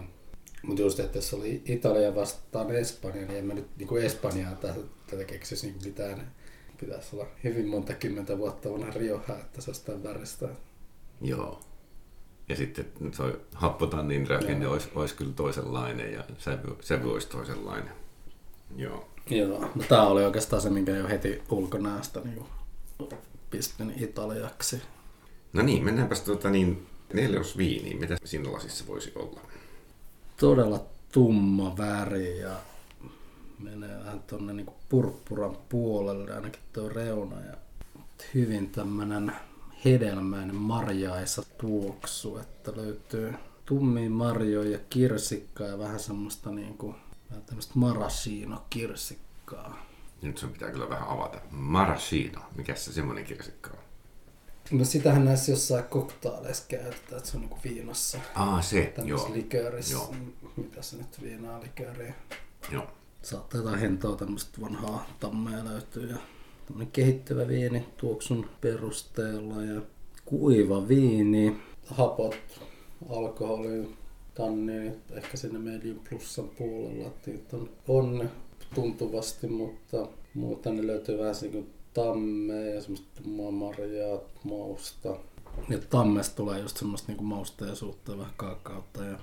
Mutta 0.63 0.81
just, 0.81 0.99
että 0.99 1.17
jos 1.17 1.33
oli 1.33 1.61
Italia 1.65 2.15
vastaan 2.15 2.75
Espanja, 2.75 3.25
niin 3.25 3.37
en 3.37 3.45
mä 3.45 3.53
nyt 3.53 3.67
niin 3.77 3.97
Espanjaa 3.97 4.55
tätä, 4.55 4.79
tätä 5.07 5.23
keksisi 5.23 5.67
niin 5.67 5.79
mitään. 5.85 6.31
Pitäisi 6.79 7.15
olla 7.15 7.27
hyvin 7.43 7.67
monta 7.67 7.93
kymmentä 7.93 8.37
vuotta 8.37 8.71
vanha 8.71 8.91
Rioja, 8.91 9.37
että 9.39 9.61
se 9.61 9.69
olisi 9.69 9.85
tämän 9.85 10.03
väristä. 10.03 10.49
Joo. 11.21 11.59
Ja 12.49 12.55
sitten 12.55 12.85
toi 13.17 13.41
happotannin 13.53 14.27
rakenne 14.27 14.63
Joo. 14.63 14.73
olisi, 14.73 14.89
olisi 14.95 15.15
kyllä 15.15 15.33
toisenlainen 15.35 16.13
ja 16.13 16.23
sävy, 16.37 16.75
sävy 16.81 17.11
olisi 17.13 17.27
toisenlainen. 17.29 17.93
Joo. 18.75 19.09
Joo. 19.29 19.59
No 19.59 19.83
tää 19.89 20.07
oli 20.07 20.25
oikeastaan 20.25 20.61
se, 20.61 20.69
minkä 20.69 20.91
jo 20.91 21.07
heti 21.07 21.41
ulkonäöstä 21.49 22.19
niin 22.19 22.45
pistin 23.49 23.93
italiaksi. 23.97 24.81
No 25.53 25.61
niin, 25.61 25.83
mennäänpäs 25.83 26.21
tuota 26.21 26.49
niin 26.49 26.87
neljosviiniin. 27.13 27.99
Mitä 27.99 28.17
siinä 28.23 28.51
lasissa 28.51 28.87
voisi 28.87 29.11
olla? 29.15 29.41
Todella 30.41 30.79
tumma 31.11 31.77
väri 31.77 32.39
ja 32.39 32.55
menee 33.59 33.99
vähän 33.99 34.19
tonne 34.19 34.53
niin 34.53 34.69
purppuran 34.89 35.57
puolelle 35.69 36.35
ainakin 36.35 36.61
tuo 36.73 36.89
reuna. 36.89 37.41
Ja 37.41 37.53
hyvin 38.33 38.69
tämmönen 38.69 39.31
hedelmäinen 39.85 40.55
marjaisa 40.55 41.43
tuoksu, 41.57 42.37
että 42.37 42.71
löytyy 42.75 43.33
tummia 43.65 44.09
marjoja, 44.09 44.79
kirsikkaa 44.89 45.67
ja 45.67 45.79
vähän 45.79 45.99
semmoista 45.99 46.49
niinku, 46.49 46.95
vähän 47.29 47.45
tämmöistä 47.45 47.73
maraschino-kirsikkaa. 47.75 49.85
Nyt 50.21 50.37
sun 50.37 50.49
pitää 50.49 50.71
kyllä 50.71 50.89
vähän 50.89 51.07
avata. 51.07 51.37
Maraschino. 51.51 52.41
Mikä 52.55 52.75
se 52.75 52.93
semmoinen 52.93 53.25
kirsikka 53.25 53.69
on? 53.69 53.90
No 54.71 54.85
sitähän 54.85 55.25
näissä 55.25 55.51
jossain 55.51 55.83
koktaaleissa 55.83 56.63
käytetään, 56.67 57.17
että 57.17 57.29
se 57.29 57.37
on 57.37 57.41
niinku 57.41 57.57
viinassa. 57.63 58.17
Aa, 58.35 58.61
se. 58.61 58.93
Tämmöisessä 58.95 59.27
Joo. 59.27 59.37
liköörissä. 59.37 59.93
Joo. 59.93 60.15
Mitä 60.57 60.81
se 60.81 60.97
nyt 60.97 61.21
viinaa 61.21 61.61
likööriä? 61.61 62.13
Joo. 62.71 62.87
Saattaa 63.21 63.59
jotain 63.59 63.79
hentoa 63.79 64.15
tämmöistä 64.15 64.61
vanhaa 64.61 65.09
tammea 65.19 65.65
löytyy 65.65 66.09
ja 66.09 66.17
tämmönen 66.65 66.91
kehittyvä 66.91 67.47
viini 67.47 67.87
tuoksun 67.97 68.49
perusteella 68.61 69.63
ja 69.63 69.81
kuiva 70.25 70.87
viini, 70.87 71.57
hapot, 71.85 72.35
alkoholi, 73.09 73.95
tanniinit, 74.33 75.11
ehkä 75.11 75.37
sinne 75.37 75.59
medium 75.59 75.99
plussan 76.09 76.49
puolella, 76.49 77.07
että 77.07 77.31
niitä 77.31 77.57
on, 77.57 77.69
on 77.87 78.29
tuntuvasti, 78.75 79.47
mutta 79.47 80.07
muuten 80.33 80.77
ne 80.77 80.87
löytyy 80.87 81.17
vähän 81.19 81.35
niin 81.41 81.51
kuin 81.51 81.73
tammea 81.93 82.65
ja 82.65 82.81
semmoista 82.81 83.21
marjaa, 83.51 84.19
mausta. 84.43 85.17
Ja 85.69 85.79
tammesta 85.89 86.35
tulee 86.35 86.59
just 86.59 86.77
semmoista 86.77 87.07
niinku 87.07 87.23
mausteisuutta 87.23 88.11
ja 88.11 88.17
vähän 88.17 88.33
kaakautta 88.37 89.03
ja 89.03 89.19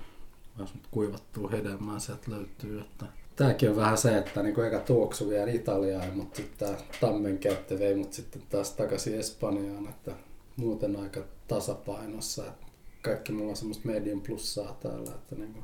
vähän 0.57 0.73
kuivattua 0.91 1.49
hedelmää 1.49 1.99
sieltä 1.99 2.31
löytyy. 2.31 2.81
Että 2.81 3.05
Tääkin 3.39 3.69
on 3.69 3.75
vähän 3.75 3.97
se, 3.97 4.17
että 4.17 4.43
niinku 4.43 4.61
eka 4.61 4.79
tuoksu 4.79 5.29
vielä 5.29 5.51
Italiaan, 5.51 6.17
mutta 6.17 6.37
sitten 6.37 6.77
tammen 7.01 7.37
käyttö 7.37 7.79
vei 7.79 7.95
mut 7.95 8.13
sitten 8.13 8.41
taas 8.49 8.71
takaisin 8.71 9.19
Espanjaan, 9.19 9.87
että 9.87 10.15
muuten 10.57 10.95
aika 10.95 11.23
tasapainossa. 11.47 12.47
Että 12.47 12.65
kaikki 13.01 13.31
mulla 13.31 13.49
on 13.49 13.57
semmoista 13.57 13.87
medium 13.87 14.21
plussaa 14.21 14.77
täällä, 14.81 15.11
että 15.11 15.35
niinku, 15.35 15.59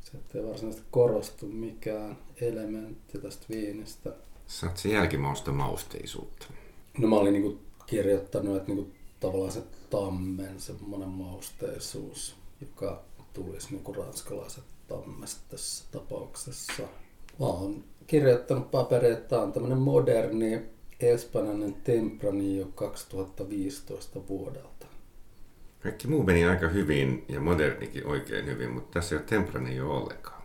se 0.00 0.18
ei 0.34 0.46
varsinaisesti 0.46 0.86
korostu 0.90 1.46
mikään 1.46 2.18
elementti 2.40 3.18
tästä 3.18 3.46
viinistä. 3.50 4.12
Saat 4.48 4.76
se 4.76 4.88
jälkimausta 4.88 5.52
mausteisuutta. 5.52 6.46
No 6.98 7.08
mä 7.08 7.16
olin 7.16 7.32
niinku 7.32 7.60
kirjoittanut, 7.86 8.56
että 8.56 8.72
niinku 8.72 8.92
tavallaan 9.20 9.52
se 9.52 9.62
tammen 9.90 10.60
semmoinen 10.60 11.08
mausteisuus, 11.08 12.36
joka 12.60 13.02
tulisi 13.32 13.70
niin 13.70 13.84
kuin 13.84 13.96
ranskalaiset 13.96 14.64
tammet 14.88 15.36
tässä 15.48 15.84
tapauksessa. 15.90 16.82
Mä 17.40 17.46
oon 17.46 17.84
kirjoittanut 18.06 18.70
paperia, 18.70 19.12
että 19.12 19.28
tämä 19.28 19.42
on 19.42 19.52
tämmöinen 19.52 19.78
moderni 19.78 20.62
espanjainen 21.00 21.74
Tempranillo 21.74 22.66
2015 22.74 24.20
vuodelta. 24.28 24.86
Kaikki 25.80 26.08
muu 26.08 26.22
meni 26.22 26.44
aika 26.44 26.68
hyvin 26.68 27.24
ja 27.28 27.40
modernikin 27.40 28.06
oikein 28.06 28.46
hyvin, 28.46 28.70
mutta 28.70 29.00
tässä 29.00 29.14
ei 29.14 29.18
ole 29.18 29.26
Tempranillo 29.26 29.96
ollenkaan. 29.96 30.42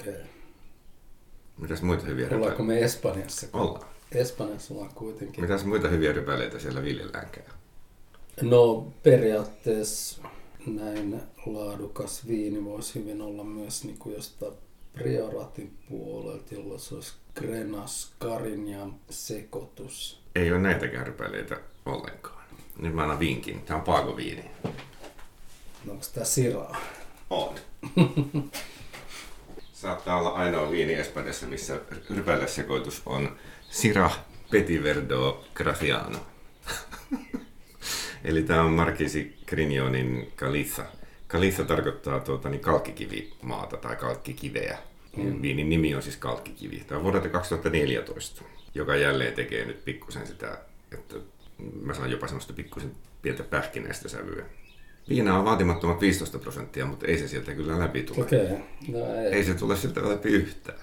Okei. 0.00 0.12
Okay. 0.12 0.35
Mitäs 1.58 1.82
muita 1.82 2.06
hyviä 2.06 2.26
Ollaanko 2.26 2.46
rypäleitä? 2.48 2.62
me 2.62 2.80
Espanjassa? 2.84 3.46
Ollaan. 3.52 3.88
Espanjassa 4.12 4.74
ollaan 4.74 4.90
kuitenkin. 4.94 5.44
Mitäs 5.44 5.64
muita 5.64 5.88
hyviä 5.88 6.12
rypäleitä 6.12 6.58
siellä 6.58 6.82
viljelläänkään? 6.82 7.46
No 8.42 8.92
periaatteessa 9.02 10.22
näin 10.66 11.22
laadukas 11.46 12.26
viini 12.28 12.64
voisi 12.64 12.94
hyvin 12.94 13.22
olla 13.22 13.44
myös 13.44 13.84
niin 13.84 13.98
kuin 13.98 14.14
jostain 14.14 14.52
Prioratin 14.92 15.76
puolelta, 15.88 16.54
jolla 16.54 16.78
se 16.78 16.94
olisi 16.94 17.12
Grenas 17.34 18.12
Carignan 18.20 18.94
sekoitus. 19.10 20.20
Ei 20.34 20.52
ole 20.52 20.60
näitäkään 20.60 21.06
rypäleitä 21.06 21.60
ollenkaan. 21.86 22.44
Nyt 22.78 22.94
mä 22.94 23.02
annan 23.02 23.18
vinkin. 23.18 23.60
Tämä 23.62 23.78
on 23.78 23.84
paagoviini. 23.84 24.50
No, 25.84 25.92
Onko 25.92 26.04
tämä 26.14 26.24
siraa? 26.26 26.76
On. 27.30 27.54
Saattaa 29.86 30.18
olla 30.18 30.28
ainoa 30.28 30.70
viini 30.70 30.94
Espanjassa, 30.94 31.46
missä 31.46 31.80
rypälesekoitus 32.16 33.02
on 33.06 33.36
Syrah 33.70 34.18
Petit 34.50 34.82
Verdot 34.82 35.50
Graciano. 35.54 36.18
Eli 38.24 38.42
tämä 38.42 38.62
on 38.62 38.72
Markisi 38.72 39.38
Grignonin 39.46 40.32
Caliza. 40.36 40.84
Caliza 41.28 41.64
tarkoittaa 41.64 42.20
tuota, 42.20 42.48
niin 42.48 42.60
kalkkikivimaata 42.60 43.76
tai 43.76 43.96
kalkkikiveä. 43.96 44.78
Mm. 45.16 45.42
Viinin 45.42 45.68
nimi 45.68 45.94
on 45.94 46.02
siis 46.02 46.16
kalkkikivi. 46.16 46.84
Tämä 46.86 46.96
on 46.96 47.04
vuodelta 47.04 47.28
2014, 47.28 48.44
joka 48.74 48.96
jälleen 48.96 49.34
tekee 49.34 49.64
nyt 49.64 49.84
pikkusen 49.84 50.26
sitä, 50.26 50.58
että 50.92 51.14
mä 51.82 51.94
saan 51.94 52.10
jopa 52.10 52.26
semmoista 52.26 52.52
pikkusen 52.52 52.92
pientä 53.22 53.42
pähkinäistä 53.42 54.08
sävyä. 54.08 54.44
Viina 55.08 55.38
on 55.38 55.44
vaatimattomat 55.44 56.00
15 56.00 56.38
prosenttia, 56.38 56.86
mutta 56.86 57.06
ei 57.06 57.18
se 57.18 57.28
sieltä 57.28 57.54
kyllä 57.54 57.78
läpi 57.78 58.02
tule. 58.02 58.24
Okay. 58.24 58.58
no 58.88 59.14
ei. 59.14 59.32
Ei 59.32 59.44
se 59.44 59.54
tule 59.54 59.76
sieltä 59.76 60.08
läpi 60.08 60.28
yhtään. 60.28 60.78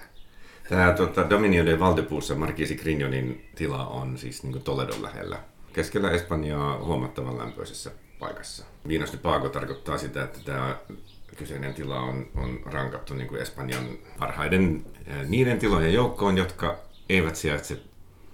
Tämä 0.68 0.92
tuota, 0.92 1.30
Dominio 1.30 1.66
de 1.66 1.78
Valdepuussa 1.78 2.34
Marquisi 2.34 2.76
Grignonin 2.76 3.50
tila 3.54 3.86
on 3.86 4.18
siis 4.18 4.42
niin 4.42 4.62
Toledon 4.62 5.02
lähellä. 5.02 5.38
Keskellä 5.72 6.10
Espanjaa 6.10 6.84
huomattavan 6.84 7.38
lämpöisessä 7.38 7.90
paikassa. 8.18 8.64
Viinos 8.88 9.12
de 9.12 9.16
Pago 9.16 9.48
tarkoittaa 9.48 9.98
sitä, 9.98 10.24
että 10.24 10.38
tämä 10.44 10.76
kyseinen 11.36 11.74
tila 11.74 12.00
on, 12.00 12.26
on 12.34 12.60
rankattu 12.64 13.14
niin 13.14 13.28
kuin 13.28 13.42
Espanjan 13.42 13.84
parhaiden 14.18 14.84
niiden 15.28 15.58
tilojen 15.58 15.94
joukkoon, 15.94 16.38
jotka 16.38 16.76
eivät 17.08 17.36
sijaitse 17.36 17.80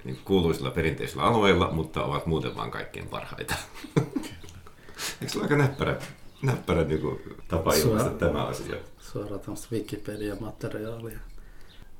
niin 0.04 0.18
kuuluisilla 0.24 0.70
perinteisillä 0.70 1.22
alueilla, 1.22 1.70
mutta 1.72 2.04
ovat 2.04 2.26
muuten 2.26 2.56
vaan 2.56 2.70
kaikkein 2.70 3.06
parhaita. 3.06 3.54
Eikö 5.20 5.32
se 5.32 5.38
ole 5.38 5.44
aika 5.44 5.56
näppärä, 5.56 5.98
näppärä 6.42 6.84
niin 6.84 7.00
kuin, 7.00 7.20
tapa 7.48 7.74
ilmaista 7.74 8.08
Suora- 8.08 8.18
tämä 8.18 8.44
asia? 8.44 8.76
Suoraan 8.98 9.40
tämmöistä 9.40 9.68
Wikipedia-materiaalia. 9.72 11.18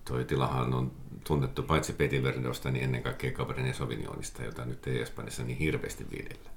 Toi 0.05 0.25
tilahan 0.25 0.75
on 0.75 0.93
tunnettu 1.25 1.63
paitsi 1.63 1.93
Petit 1.93 2.23
Verdosta, 2.23 2.71
niin 2.71 2.85
ennen 2.85 3.03
kaikkea 3.03 3.31
Cabernet 3.31 3.77
Sauvignonista, 3.77 4.43
jota 4.43 4.65
nyt 4.65 4.87
ei 4.87 5.03
Espanjassa 5.03 5.43
niin 5.43 5.59
hirveästi 5.59 6.07
viidellä. 6.11 6.51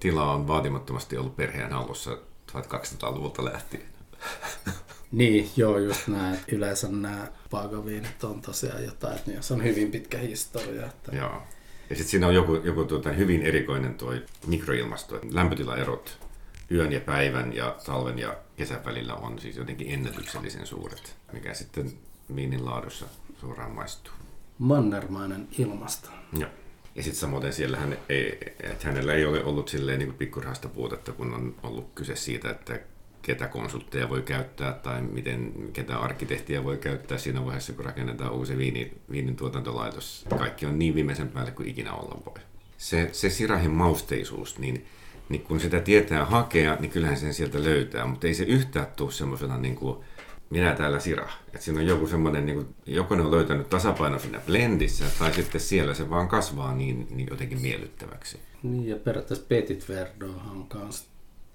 Tila 0.00 0.32
on 0.32 0.48
vaatimattomasti 0.48 1.16
ollut 1.16 1.36
perheen 1.36 1.72
hallussa 1.72 2.18
1200-luvulta 2.52 3.44
lähtien. 3.44 3.82
Niin, 5.12 5.50
joo, 5.56 5.78
just 5.78 6.08
näin. 6.08 6.38
Yleensä 6.48 6.88
nämä 6.88 7.28
paagaviinit 7.50 8.24
on 8.24 8.42
tosiaan 8.42 8.84
jotain, 8.84 9.16
että 9.16 9.30
niissä 9.30 9.54
on 9.54 9.64
hyvin 9.64 9.90
pitkä 9.90 10.18
historia. 10.18 10.86
Että... 10.86 11.16
Joo. 11.16 11.42
Ja 11.90 11.96
sitten 11.96 12.10
siinä 12.10 12.26
on 12.26 12.34
joku, 12.34 12.54
joku 12.54 12.84
tuota, 12.84 13.12
hyvin 13.12 13.42
erikoinen 13.42 13.94
tuo 13.94 14.12
mikroilmasto. 14.46 15.20
Lämpötilaerot 15.30 16.18
yön 16.70 16.92
ja 16.92 17.00
päivän 17.00 17.56
ja 17.56 17.76
talven 17.86 18.18
ja 18.18 18.36
kesän 18.56 18.84
välillä 18.84 19.14
on 19.14 19.38
siis 19.38 19.56
jotenkin 19.56 19.90
ennätyksellisen 19.90 20.66
suuret, 20.66 21.16
mikä 21.32 21.54
sitten 21.54 21.92
viinin 22.36 22.64
laadussa 22.64 23.06
suoraan 23.40 23.70
maistuu. 23.70 24.12
Mannermainen 24.58 25.48
ilmasto. 25.58 26.10
Joo. 26.38 26.50
Ja 26.94 27.02
sitten 27.02 27.20
samoin 27.20 27.52
siellä 27.52 27.76
hän 27.76 27.98
ei, 28.08 28.38
että 28.60 28.86
hänellä 28.88 29.14
ei 29.14 29.24
ole 29.24 29.44
ollut 29.44 29.68
silleen 29.68 29.98
niin 29.98 30.14
pikkurahasta 30.14 30.68
puutetta, 30.68 31.12
kun 31.12 31.34
on 31.34 31.54
ollut 31.62 31.90
kyse 31.94 32.16
siitä, 32.16 32.50
että 32.50 32.80
ketä 33.26 33.48
konsultteja 33.48 34.08
voi 34.08 34.22
käyttää 34.22 34.72
tai 34.72 35.02
miten, 35.02 35.52
ketä 35.72 35.98
arkkitehtiä 35.98 36.64
voi 36.64 36.76
käyttää 36.76 37.18
siinä 37.18 37.44
vaiheessa, 37.44 37.72
kun 37.72 37.84
rakennetaan 37.84 38.32
uusi 38.32 38.58
viini, 38.58 38.92
viinin 39.10 39.36
tuotantolaitos. 39.36 40.24
Kaikki 40.38 40.66
on 40.66 40.78
niin 40.78 40.94
viimeisen 40.94 41.28
päälle 41.28 41.50
kuin 41.50 41.68
ikinä 41.68 41.92
olla 41.92 42.22
voi. 42.26 42.42
Se, 42.78 43.08
se 43.12 43.30
sirahin 43.30 43.70
mausteisuus, 43.70 44.58
niin, 44.58 44.86
niin 45.28 45.42
kun 45.42 45.60
sitä 45.60 45.80
tietää 45.80 46.24
hakea, 46.24 46.76
niin 46.80 46.90
kyllähän 46.90 47.16
sen 47.16 47.34
sieltä 47.34 47.64
löytää, 47.64 48.06
mutta 48.06 48.26
ei 48.26 48.34
se 48.34 48.44
yhtään 48.44 48.86
tule 48.96 49.12
semmoisena 49.12 49.58
niin 49.58 49.76
kuin, 49.76 50.04
minä 50.50 50.74
täällä 50.74 51.00
sira. 51.00 51.28
Että 51.46 51.60
siinä 51.60 51.80
on 51.80 51.86
joku 51.86 52.06
semmoinen, 52.06 52.46
niin 52.46 52.56
kuin, 52.56 52.74
joko 52.86 53.16
ne 53.16 53.22
on 53.22 53.30
löytänyt 53.30 53.70
tasapaino 53.70 54.18
siinä 54.18 54.40
blendissä, 54.46 55.04
tai 55.18 55.34
sitten 55.34 55.60
siellä 55.60 55.94
se 55.94 56.10
vaan 56.10 56.28
kasvaa 56.28 56.74
niin, 56.74 57.06
niin 57.10 57.28
jotenkin 57.30 57.60
miellyttäväksi. 57.60 58.38
Niin, 58.62 58.88
ja 58.88 58.96
periaatteessa 58.96 59.46
Petit 59.48 59.88
Verdot 59.88 60.42
on 60.50 60.66
kans 60.68 61.08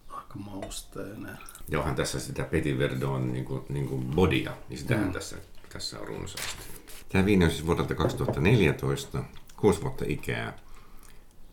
aika 0.09 0.35
mausteinen. 0.35 1.37
Ja 1.69 1.79
onhan 1.79 1.95
tässä 1.95 2.19
sitä 2.19 2.43
Petit 2.43 2.77
Verdon 2.77 3.33
niin 3.33 3.45
kuin, 3.45 3.61
niin 3.69 3.87
kuin 3.87 4.05
bodia, 4.05 4.51
niin 4.69 4.77
sitähän 4.79 5.05
Mm. 5.05 5.11
tässä, 5.13 5.37
tässä 5.73 5.99
on 5.99 6.07
runsaasti. 6.07 6.63
Tämä 7.09 7.25
viini 7.25 7.45
on 7.45 7.51
siis 7.51 7.65
vuodelta 7.65 7.95
2014, 7.95 9.23
kuusi 9.57 9.81
vuotta 9.81 10.05
ikää. 10.07 10.57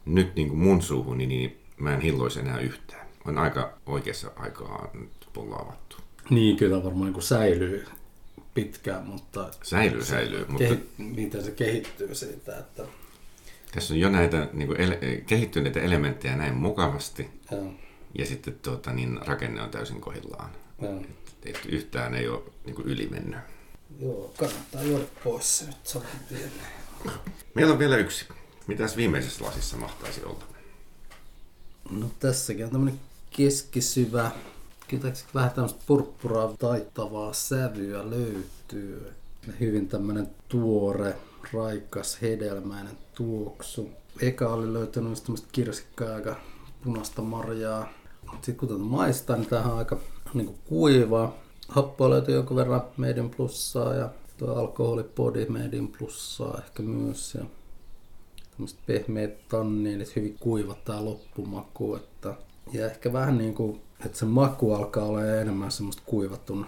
Nyt 0.04 0.34
niin 0.36 0.48
kuin 0.48 0.58
mun 0.60 0.82
suuhuni, 0.82 1.26
niin 1.26 1.58
mä 1.76 1.94
en 1.94 2.00
hilloisi 2.00 2.40
enää 2.40 2.58
yhtään. 2.60 3.06
On 3.24 3.38
aika 3.38 3.78
oikeassa 3.86 4.30
aikaa 4.36 4.90
nyt 4.94 5.28
pullo 5.32 5.62
avattu. 5.62 5.96
Niin, 6.30 6.56
kyllä 6.56 6.84
varmaan 6.84 7.12
niin 7.12 7.22
säilyy 7.22 7.86
pitkään, 8.54 9.06
mutta 9.06 9.50
Säilyy, 9.62 10.04
säilyy, 10.04 10.44
mutta 10.48 10.64
kehi- 10.64 10.88
miten 10.98 11.44
se 11.44 11.50
kehittyy 11.50 12.14
siitä, 12.14 12.58
että 12.58 12.82
tässä 13.74 13.94
on 13.94 14.00
jo 14.00 14.08
näitä 14.10 14.48
niin 14.52 14.66
kuin 14.68 14.80
ele- 14.80 15.22
kehittyneitä 15.26 15.80
elementtejä 15.80 16.36
näin 16.36 16.54
mukavasti. 16.54 17.28
joo, 17.52 17.72
Ja 18.18 18.26
sitten 18.26 18.54
tuota, 18.62 18.92
niin 18.92 19.18
rakenne 19.26 19.62
on 19.62 19.70
täysin 19.70 20.00
kohillaan. 20.00 20.50
joo, 20.82 21.02
Et 21.44 21.60
yhtään 21.68 22.14
ei 22.14 22.28
ole 22.28 22.42
niin 22.64 22.74
kuin 22.76 22.88
yli 22.88 23.08
mennyt. 23.10 23.40
joo, 24.00 24.32
kannattaa 24.38 24.82
juoda 24.82 25.04
pois 25.24 25.58
se 25.58 25.64
nyt 25.66 25.76
saman 25.86 26.08
tien. 26.28 26.50
Meillä 27.54 27.72
on 27.72 27.78
vielä 27.78 27.96
yksi. 27.96 28.24
Mitäs 28.66 28.96
viimeisessä 28.96 29.44
lasissa 29.44 29.76
mahtaisi 29.76 30.24
olla? 30.24 30.44
No 31.90 32.10
tässäkin 32.20 32.64
on 32.64 32.70
tämmönen 32.70 33.00
keskisyvä, 33.36 34.30
kyllä 34.88 35.12
vähän 35.34 35.50
tämmöistä 35.50 35.80
purppuraa 35.86 36.54
taittavaa 36.58 37.32
sävyä 37.32 38.10
löytyy. 38.10 39.12
Hyvin 39.60 39.88
tämmönen 39.88 40.28
tuore, 40.48 41.14
raikas, 41.52 42.22
hedelmäinen 42.22 42.98
tuoksu. 43.14 43.90
Eka 44.20 44.48
oli 44.48 44.72
löytänyt 44.72 45.22
tämmöistä 45.22 45.48
kirsikkaa 45.52 46.14
aika 46.14 46.40
punaista 46.84 47.22
marjaa. 47.22 47.92
Sitten 48.32 48.56
kun 48.56 48.68
tätä 48.68 48.80
maistaa, 48.80 49.36
niin 49.36 49.48
tämähän 49.48 49.72
on 49.72 49.78
aika 49.78 49.98
niin 50.34 50.58
kuiva. 50.68 51.34
Happoa 51.68 52.10
löytyy 52.10 52.34
jonkun 52.34 52.56
verran 52.56 52.82
medium 52.96 53.30
plussaa 53.30 53.94
ja 53.94 54.08
tuo 54.36 54.54
alkoholipodi 54.54 55.46
medium 55.46 55.88
plussaa 55.88 56.60
ehkä 56.64 56.82
myös. 56.82 57.34
Ja 57.34 57.44
tämmöiset 58.50 58.78
pehmeät 58.86 59.48
tanniinit, 59.48 60.16
hyvin 60.16 60.36
kuivat 60.40 60.84
tää 60.84 61.04
loppumaku. 61.04 61.94
Että, 61.94 62.34
ja 62.72 62.86
ehkä 62.86 63.12
vähän 63.12 63.38
niin 63.38 63.54
kuin, 63.54 63.80
että 64.06 64.18
se 64.18 64.24
maku 64.24 64.72
alkaa 64.72 65.04
olla 65.04 65.26
enemmän 65.26 65.70
semmoista 65.70 66.02
kuivattun 66.06 66.66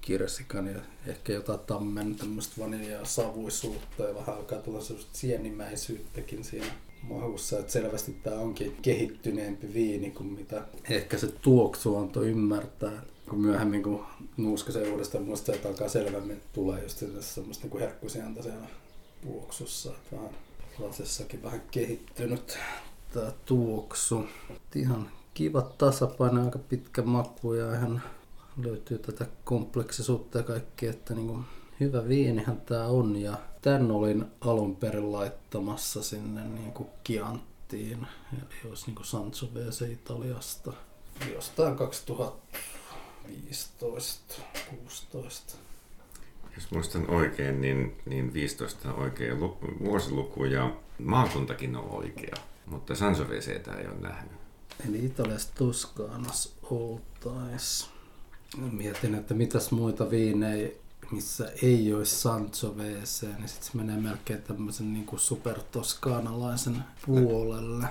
kirsikan 0.00 0.66
ja 0.66 0.80
ehkä 1.06 1.32
jotain 1.32 1.60
tammen 1.60 2.16
tämmöistä 2.16 2.54
vaniljaa 2.58 3.04
savuisuutta 3.04 4.02
ja 4.02 4.14
vähän 4.14 4.36
alkaa 4.36 4.58
tulla 4.58 4.80
semmoista 4.80 5.18
sienimäisyyttäkin 5.18 6.44
siinä 6.44 6.66
mahussa. 7.02 7.58
Että 7.58 7.72
selvästi 7.72 8.12
tämä 8.12 8.36
onkin 8.36 8.76
kehittyneempi 8.82 9.74
viini 9.74 10.10
kuin 10.10 10.26
mitä 10.26 10.62
ehkä 10.90 11.18
se 11.18 11.26
tuoksu 11.26 11.96
antoi 11.96 12.28
ymmärtää. 12.28 13.02
Kun 13.28 13.40
myöhemmin 13.40 13.82
kun 13.82 14.04
nuuskasen 14.36 14.92
uudestaan, 14.92 15.24
muista 15.24 15.54
että 15.54 15.68
alkaa 15.68 15.88
selvemmin 15.88 16.40
tulee 16.52 16.82
just 16.82 17.02
semmoista 17.20 17.66
niin 17.66 17.80
herkkusianta 17.80 18.42
siellä 18.42 18.66
tuoksussa. 19.22 19.90
Että 19.90 20.16
vähän 20.16 20.30
lasessakin 20.78 21.42
vähän 21.42 21.62
kehittynyt 21.70 22.58
tämä 23.14 23.32
tuoksu. 23.44 24.24
Ihan 24.74 25.10
kiva 25.34 25.62
tasapaino, 25.62 26.44
aika 26.44 26.58
pitkä 26.58 27.02
maku 27.02 27.54
ja 27.54 27.74
ihan 27.74 28.02
löytyy 28.56 28.98
tätä 28.98 29.26
kompleksisuutta 29.44 30.38
ja 30.38 30.44
kaikkea, 30.44 30.90
että 30.90 31.14
niin 31.14 31.26
kuin 31.26 31.44
hyvä 31.80 32.08
viinihän 32.08 32.60
tämä 32.60 32.86
on 32.86 33.16
ja 33.16 33.36
tän 33.62 33.90
olin 33.90 34.24
alun 34.40 34.76
perin 34.76 35.12
laittamassa 35.12 36.02
sinne 36.02 36.44
niin 36.44 36.72
kuin 36.72 36.88
Chiantiin, 37.06 38.06
eli 38.32 38.68
olisi 38.70 38.86
niin 38.86 38.94
kuin 38.94 39.06
Sangiovese 39.06 39.90
Italiasta. 39.92 40.72
Jostain 41.34 41.76
15, 43.44 44.42
16. 44.70 45.56
Jos 46.54 46.70
muistan 46.70 47.10
oikein, 47.10 47.60
niin, 47.60 47.96
niin 48.06 48.32
15 48.32 48.92
on 48.92 49.02
oikea 49.02 49.34
lu- 49.34 49.58
vuosiluku 49.84 50.44
ja 50.44 50.76
maakuntakin 50.98 51.76
on 51.76 51.90
oikea. 51.90 52.34
Mutta 52.66 52.94
Sansovesetä 52.94 53.74
ei 53.74 53.86
ole 53.86 54.00
nähnyt. 54.00 54.32
Eli 54.88 55.04
Italiassa 55.04 55.48
Toskaanas 55.58 56.56
oltais. 56.62 57.90
Mietin, 58.72 59.14
että 59.14 59.34
mitäs 59.34 59.70
muita 59.70 60.10
viinejä, 60.10 60.68
missä 61.12 61.52
ei 61.62 61.94
olisi 61.94 62.16
Sangiovese, 62.16 63.26
niin 63.26 63.48
sitten 63.48 63.70
se 63.70 63.76
menee 63.76 63.96
melkein 63.96 64.42
tämmöisen 64.42 64.92
niin 64.92 65.06
kuin 65.06 65.20
supertoskaanalaisen 65.20 66.84
puolelle. 67.06 67.86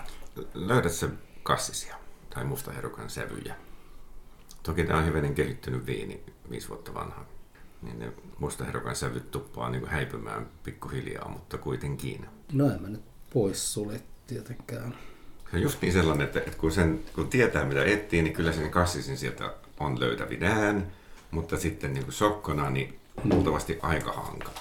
Löydät 0.54 0.92
se 0.92 1.10
kassisia 1.44 1.96
tai 2.30 2.44
mustaherukan 2.44 3.10
sävyjä. 3.10 3.56
Toki 4.64 4.84
tämä 4.84 5.00
on 5.00 5.06
hyvin 5.06 5.36
kehittynyt 5.36 5.86
viini, 5.86 6.24
viisi 6.50 6.70
vuotta 6.70 6.94
vanha. 6.94 7.26
Niin 7.82 8.00
ne 8.00 8.14
mustaherukan 8.40 8.96
sävyt 8.96 9.32
tuppaa 9.32 9.70
niin 9.70 9.82
kuin 9.82 9.92
häipymään 9.92 10.48
pikkuhiljaa, 10.64 11.30
mutta 11.30 11.58
kuitenkin. 11.58 12.26
No 12.54 12.72
en 12.72 12.82
mä 12.82 12.88
nyt 12.90 13.02
pois 13.34 13.74
sulje 13.74 14.02
tietenkään. 14.28 14.96
Se 15.52 15.56
on 15.56 15.62
just 15.62 15.82
niin 15.82 15.94
sellainen, 15.94 16.28
että, 16.28 16.40
että 16.40 16.58
kun, 16.58 16.72
sen, 16.72 17.00
kun 17.16 17.30
tietää 17.30 17.66
mitä 17.66 17.84
etsii, 17.84 18.22
niin 18.22 18.34
kyllä 18.34 18.52
sen 18.52 18.72
kassisin 18.72 19.18
sieltä 19.18 19.54
on 19.80 20.00
löytävinään, 20.00 20.92
mutta 21.32 21.58
sitten 21.58 21.94
niin 21.94 22.04
kuin 22.04 22.14
sokkona, 22.14 22.70
niin 22.70 23.00
luultavasti 23.24 23.80
aika 23.82 24.12
hankala. 24.12 24.60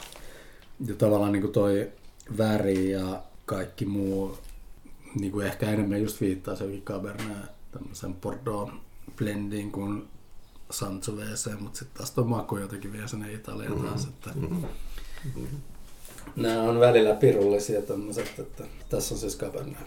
Ja 0.87 0.95
tavallaan 0.95 1.33
niin 1.33 1.43
kuin 1.43 1.53
toi 1.53 1.93
väri 2.39 2.91
ja 2.91 3.23
kaikki 3.47 3.85
muu, 3.85 4.39
niin 5.21 5.33
kuin 5.33 5.47
ehkä 5.47 5.71
enemmän 5.71 6.03
just 6.03 6.21
viittaa 6.21 6.57
se 6.57 6.65
Cabernet 6.85 7.51
tämmöisen 7.73 8.15
Bordeaux 8.15 8.73
blendiin 9.17 9.73
kuin 9.73 10.09
Sangiovese, 10.71 11.51
mutta 11.51 11.79
sitten 11.79 11.99
taas 11.99 12.11
tuo 12.11 12.25
maku 12.25 12.57
jotenkin 12.57 12.93
vie 12.93 13.09
sinne 13.09 13.33
Italiaan 13.33 13.81
taas, 13.81 14.05
että 14.05 14.31
nämä 16.37 16.63
on 16.63 16.81
välillä 16.81 17.15
pirullisia 17.15 17.83
tämmöiset, 17.83 18.39
että 18.39 18.65
tässä 18.89 19.15
on 19.15 19.21
siis 19.21 19.39
Cabernet. 19.39 19.79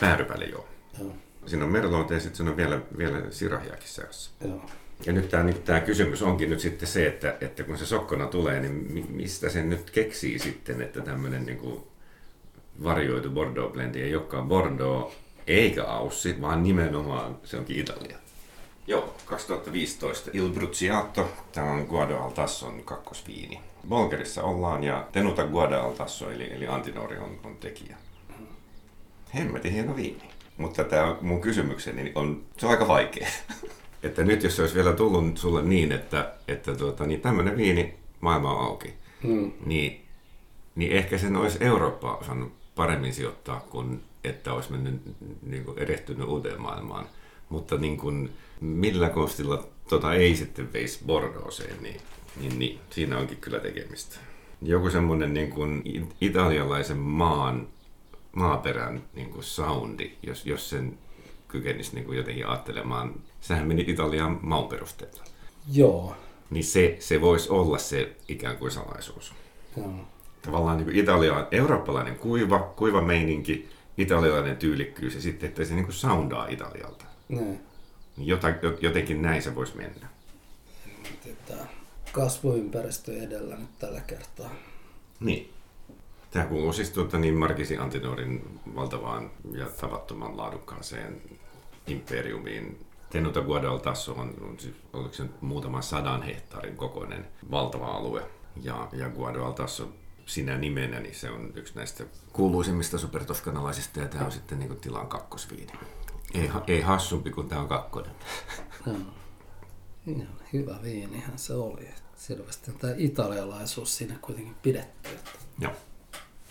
Päärypäli 0.00 0.50
joo. 0.50 0.66
Joo, 0.98 1.12
Siinä 1.46 1.64
on 1.64 1.70
merlot 1.70 2.10
ja 2.10 2.20
sitten 2.20 2.36
siinä 2.36 2.50
on 2.50 2.56
vielä, 2.56 2.80
vielä 2.98 3.30
sirahiakin 3.30 3.88
seassa. 3.88 4.30
joo. 4.44 4.62
Ja 5.06 5.12
nyt 5.12 5.28
tämä, 5.28 5.42
niin, 5.42 5.62
tämä 5.62 5.80
kysymys 5.80 6.22
onkin 6.22 6.50
nyt 6.50 6.60
sitten 6.60 6.88
se, 6.88 7.06
että, 7.06 7.36
että 7.40 7.62
kun 7.62 7.78
se 7.78 7.86
sokkona 7.86 8.26
tulee, 8.26 8.60
niin 8.60 8.72
mi- 8.72 9.06
mistä 9.08 9.48
sen 9.48 9.70
nyt 9.70 9.90
keksii 9.90 10.38
sitten, 10.38 10.82
että 10.82 11.00
tämmöinen 11.00 11.46
niin 11.46 11.58
kuin 11.58 11.82
varjoitu 12.84 13.30
Bordeaux 13.30 13.72
blendi 13.72 14.02
ei 14.02 14.16
olekaan 14.16 14.48
Bordeaux 14.48 15.14
eikä 15.46 15.84
Aussi, 15.84 16.40
vaan 16.40 16.62
nimenomaan 16.62 17.38
se 17.44 17.56
onkin 17.56 17.80
Italia. 17.80 18.18
Joo, 18.86 19.14
2015 19.26 20.30
Il 20.32 20.48
Bruciato, 20.48 21.32
tämä 21.52 21.72
on 21.72 21.86
Guado 21.86 22.16
Altasson 22.16 22.82
kakkosviini. 22.84 23.60
Bolgerissa 23.88 24.42
ollaan 24.42 24.84
ja 24.84 25.08
Tenuta 25.12 25.46
Guada 25.46 25.80
Altasso 25.80 26.30
eli, 26.30 26.52
eli 26.52 26.66
Antinori 26.66 27.18
on, 27.18 27.40
on 27.44 27.56
tekijä. 27.56 27.96
Hemmetin 29.34 29.72
hieno 29.72 29.96
viini. 29.96 30.30
Mutta 30.56 30.84
tämä 30.84 31.16
mun 31.20 31.40
kysymykseni 31.40 32.12
on, 32.14 32.44
se 32.56 32.66
on 32.66 32.72
aika 32.72 32.88
vaikea. 32.88 33.28
että 34.06 34.24
nyt 34.24 34.42
jos 34.42 34.56
se 34.56 34.62
olisi 34.62 34.74
vielä 34.74 34.92
tullut 34.92 35.38
sulle 35.38 35.62
niin, 35.62 35.92
että, 35.92 36.32
että 36.48 36.74
tuota, 36.74 37.06
niin 37.06 37.20
tämmöinen 37.20 37.56
viini, 37.56 37.94
maailma 38.20 38.52
on 38.52 38.64
auki, 38.66 38.94
Mm. 39.22 39.52
niin, 39.66 40.04
niin 40.74 40.92
ehkä 40.92 41.18
sen 41.18 41.36
olisi 41.36 41.58
Eurooppaa 41.64 42.16
osannut 42.16 42.52
paremmin 42.74 43.14
sijoittaa 43.14 43.60
kuin 43.60 44.00
että 44.24 44.52
olisi 44.52 44.72
mennyt 44.72 45.00
niin 45.42 45.64
kuin 45.64 45.78
erehtynyt 45.78 46.28
uuteen 46.28 46.60
maailmaan. 46.60 47.06
Mutta 47.48 47.76
niin 47.76 47.96
kuin, 47.96 48.32
millä 48.60 49.08
konstilla 49.08 49.68
tota 49.88 50.14
ei 50.14 50.36
sitten 50.36 50.72
veisi 50.72 50.98
Bordeauxeen, 51.06 51.82
niin, 51.82 52.00
niin, 52.40 52.58
niin 52.58 52.78
siinä 52.90 53.18
onkin 53.18 53.36
kyllä 53.40 53.58
tekemistä. 53.60 54.16
Joku 54.62 54.90
semmoinen 54.90 55.34
niin 55.34 55.50
kuin 55.50 55.82
it- 55.84 56.16
italialaisen 56.20 56.96
maan, 56.96 57.68
maaperän 58.32 59.02
niin 59.14 59.30
kuin 59.30 59.44
soundi, 59.44 60.10
jos, 60.22 60.46
jos 60.46 60.70
sen 60.70 60.98
kykenisi 61.56 61.94
niin 61.94 62.04
kuin 62.04 62.18
jotenkin 62.18 62.46
ajattelemaan. 62.46 63.14
Sehän 63.40 63.68
meni 63.68 63.84
Italian 63.88 64.38
maun 64.42 64.68
perusteella. 64.68 65.24
Joo, 65.72 66.16
Niin 66.50 66.64
se, 66.64 66.96
se 67.00 67.20
voisi 67.20 67.50
olla 67.50 67.78
se 67.78 68.16
ikään 68.28 68.56
kuin 68.56 68.70
salaisuus. 68.70 69.34
joo. 69.76 69.90
Tavallaan 70.42 70.76
niin 70.76 70.84
kuin 70.84 70.96
Italia, 70.96 71.46
eurooppalainen 71.50 72.16
kuiva, 72.16 72.58
kuiva 72.58 73.02
meininki, 73.02 73.68
italialainen 73.98 74.56
tyylikkyys 74.56 75.14
ja 75.14 75.20
sitten, 75.20 75.48
että 75.48 75.64
se 75.64 75.74
niin 75.74 75.84
kuin 75.84 75.94
soundaa 75.94 76.48
Italialta. 76.48 77.04
Niin. 77.28 77.60
Niin 78.16 78.28
jota, 78.28 78.48
jotenkin 78.80 79.22
näin 79.22 79.42
se 79.42 79.54
voisi 79.54 79.76
mennä. 79.76 80.08
Tätä 81.24 81.66
kasvuympäristö 82.12 83.22
edellä 83.22 83.56
nyt 83.56 83.78
tällä 83.78 84.00
kertaa. 84.00 84.50
Niin. 85.20 85.52
Tämä 86.30 86.44
kuuluu 86.46 86.72
siis 86.72 86.90
tuota, 86.90 87.18
niin 87.18 87.34
Markisi 87.34 87.78
Antinorin 87.78 88.60
valtavaan 88.74 89.30
ja 89.52 89.66
tavattoman 89.80 90.36
laadukkaaseen 90.36 91.22
imperiumiin. 91.86 92.86
Tenuta 93.10 93.40
Guadal 93.40 93.78
Tasso 93.78 94.12
on, 94.12 94.34
on 94.40 94.58
siis, 94.58 94.74
oliko 94.92 95.14
se 95.14 95.22
nyt 95.22 95.42
muutaman 95.42 95.82
sadan 95.82 96.22
hehtaarin 96.22 96.76
kokoinen 96.76 97.26
valtava 97.50 97.86
alue. 97.86 98.30
Ja, 98.62 98.88
ja 98.92 99.08
Guadal 99.08 99.52
Tasso 99.52 99.92
sinä 100.26 100.58
nimenä, 100.58 101.00
niin 101.00 101.14
se 101.14 101.30
on 101.30 101.52
yksi 101.54 101.74
näistä 101.76 102.04
kuuluisimmista 102.32 102.98
supertoskanalaisista 102.98 104.00
ja 104.00 104.08
tämä 104.08 104.24
on 104.24 104.32
sitten 104.32 104.58
niin 104.58 104.68
kuin 104.68 104.80
tilan 104.80 105.06
kakkosviini. 105.06 105.72
Ei, 106.34 106.50
ei 106.66 106.80
hassumpi 106.80 107.30
kuin 107.30 107.48
tämä 107.48 107.60
on 107.60 107.68
kakkonen. 107.68 108.12
Joo. 108.86 108.96
Ihan 110.06 110.38
hyvä 110.52 110.78
viinihän 110.82 111.38
se 111.38 111.52
oli. 111.54 111.88
Selvästi 112.16 112.72
tämä 112.72 112.92
italialaisuus 112.96 113.96
siinä 113.96 114.14
kuitenkin 114.22 114.54
pidetty. 114.62 115.08
Joo. 115.58 115.72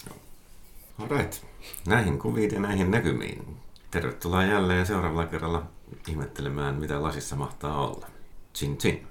Joo. 0.08 0.17
Alright. 0.98 1.43
Näihin 1.88 2.19
kuviin 2.19 2.54
ja 2.54 2.60
näihin 2.60 2.91
näkymiin. 2.91 3.58
Tervetuloa 3.96 4.44
jälleen 4.44 4.86
seuraavalla 4.86 5.28
kerralla 5.28 5.64
ihmettelemään, 6.08 6.76
mitä 6.76 7.04
lasissa 7.04 7.36
mahtaa 7.36 7.88
olla. 7.88 8.08
Chin 8.56 8.78
chin. 8.78 9.08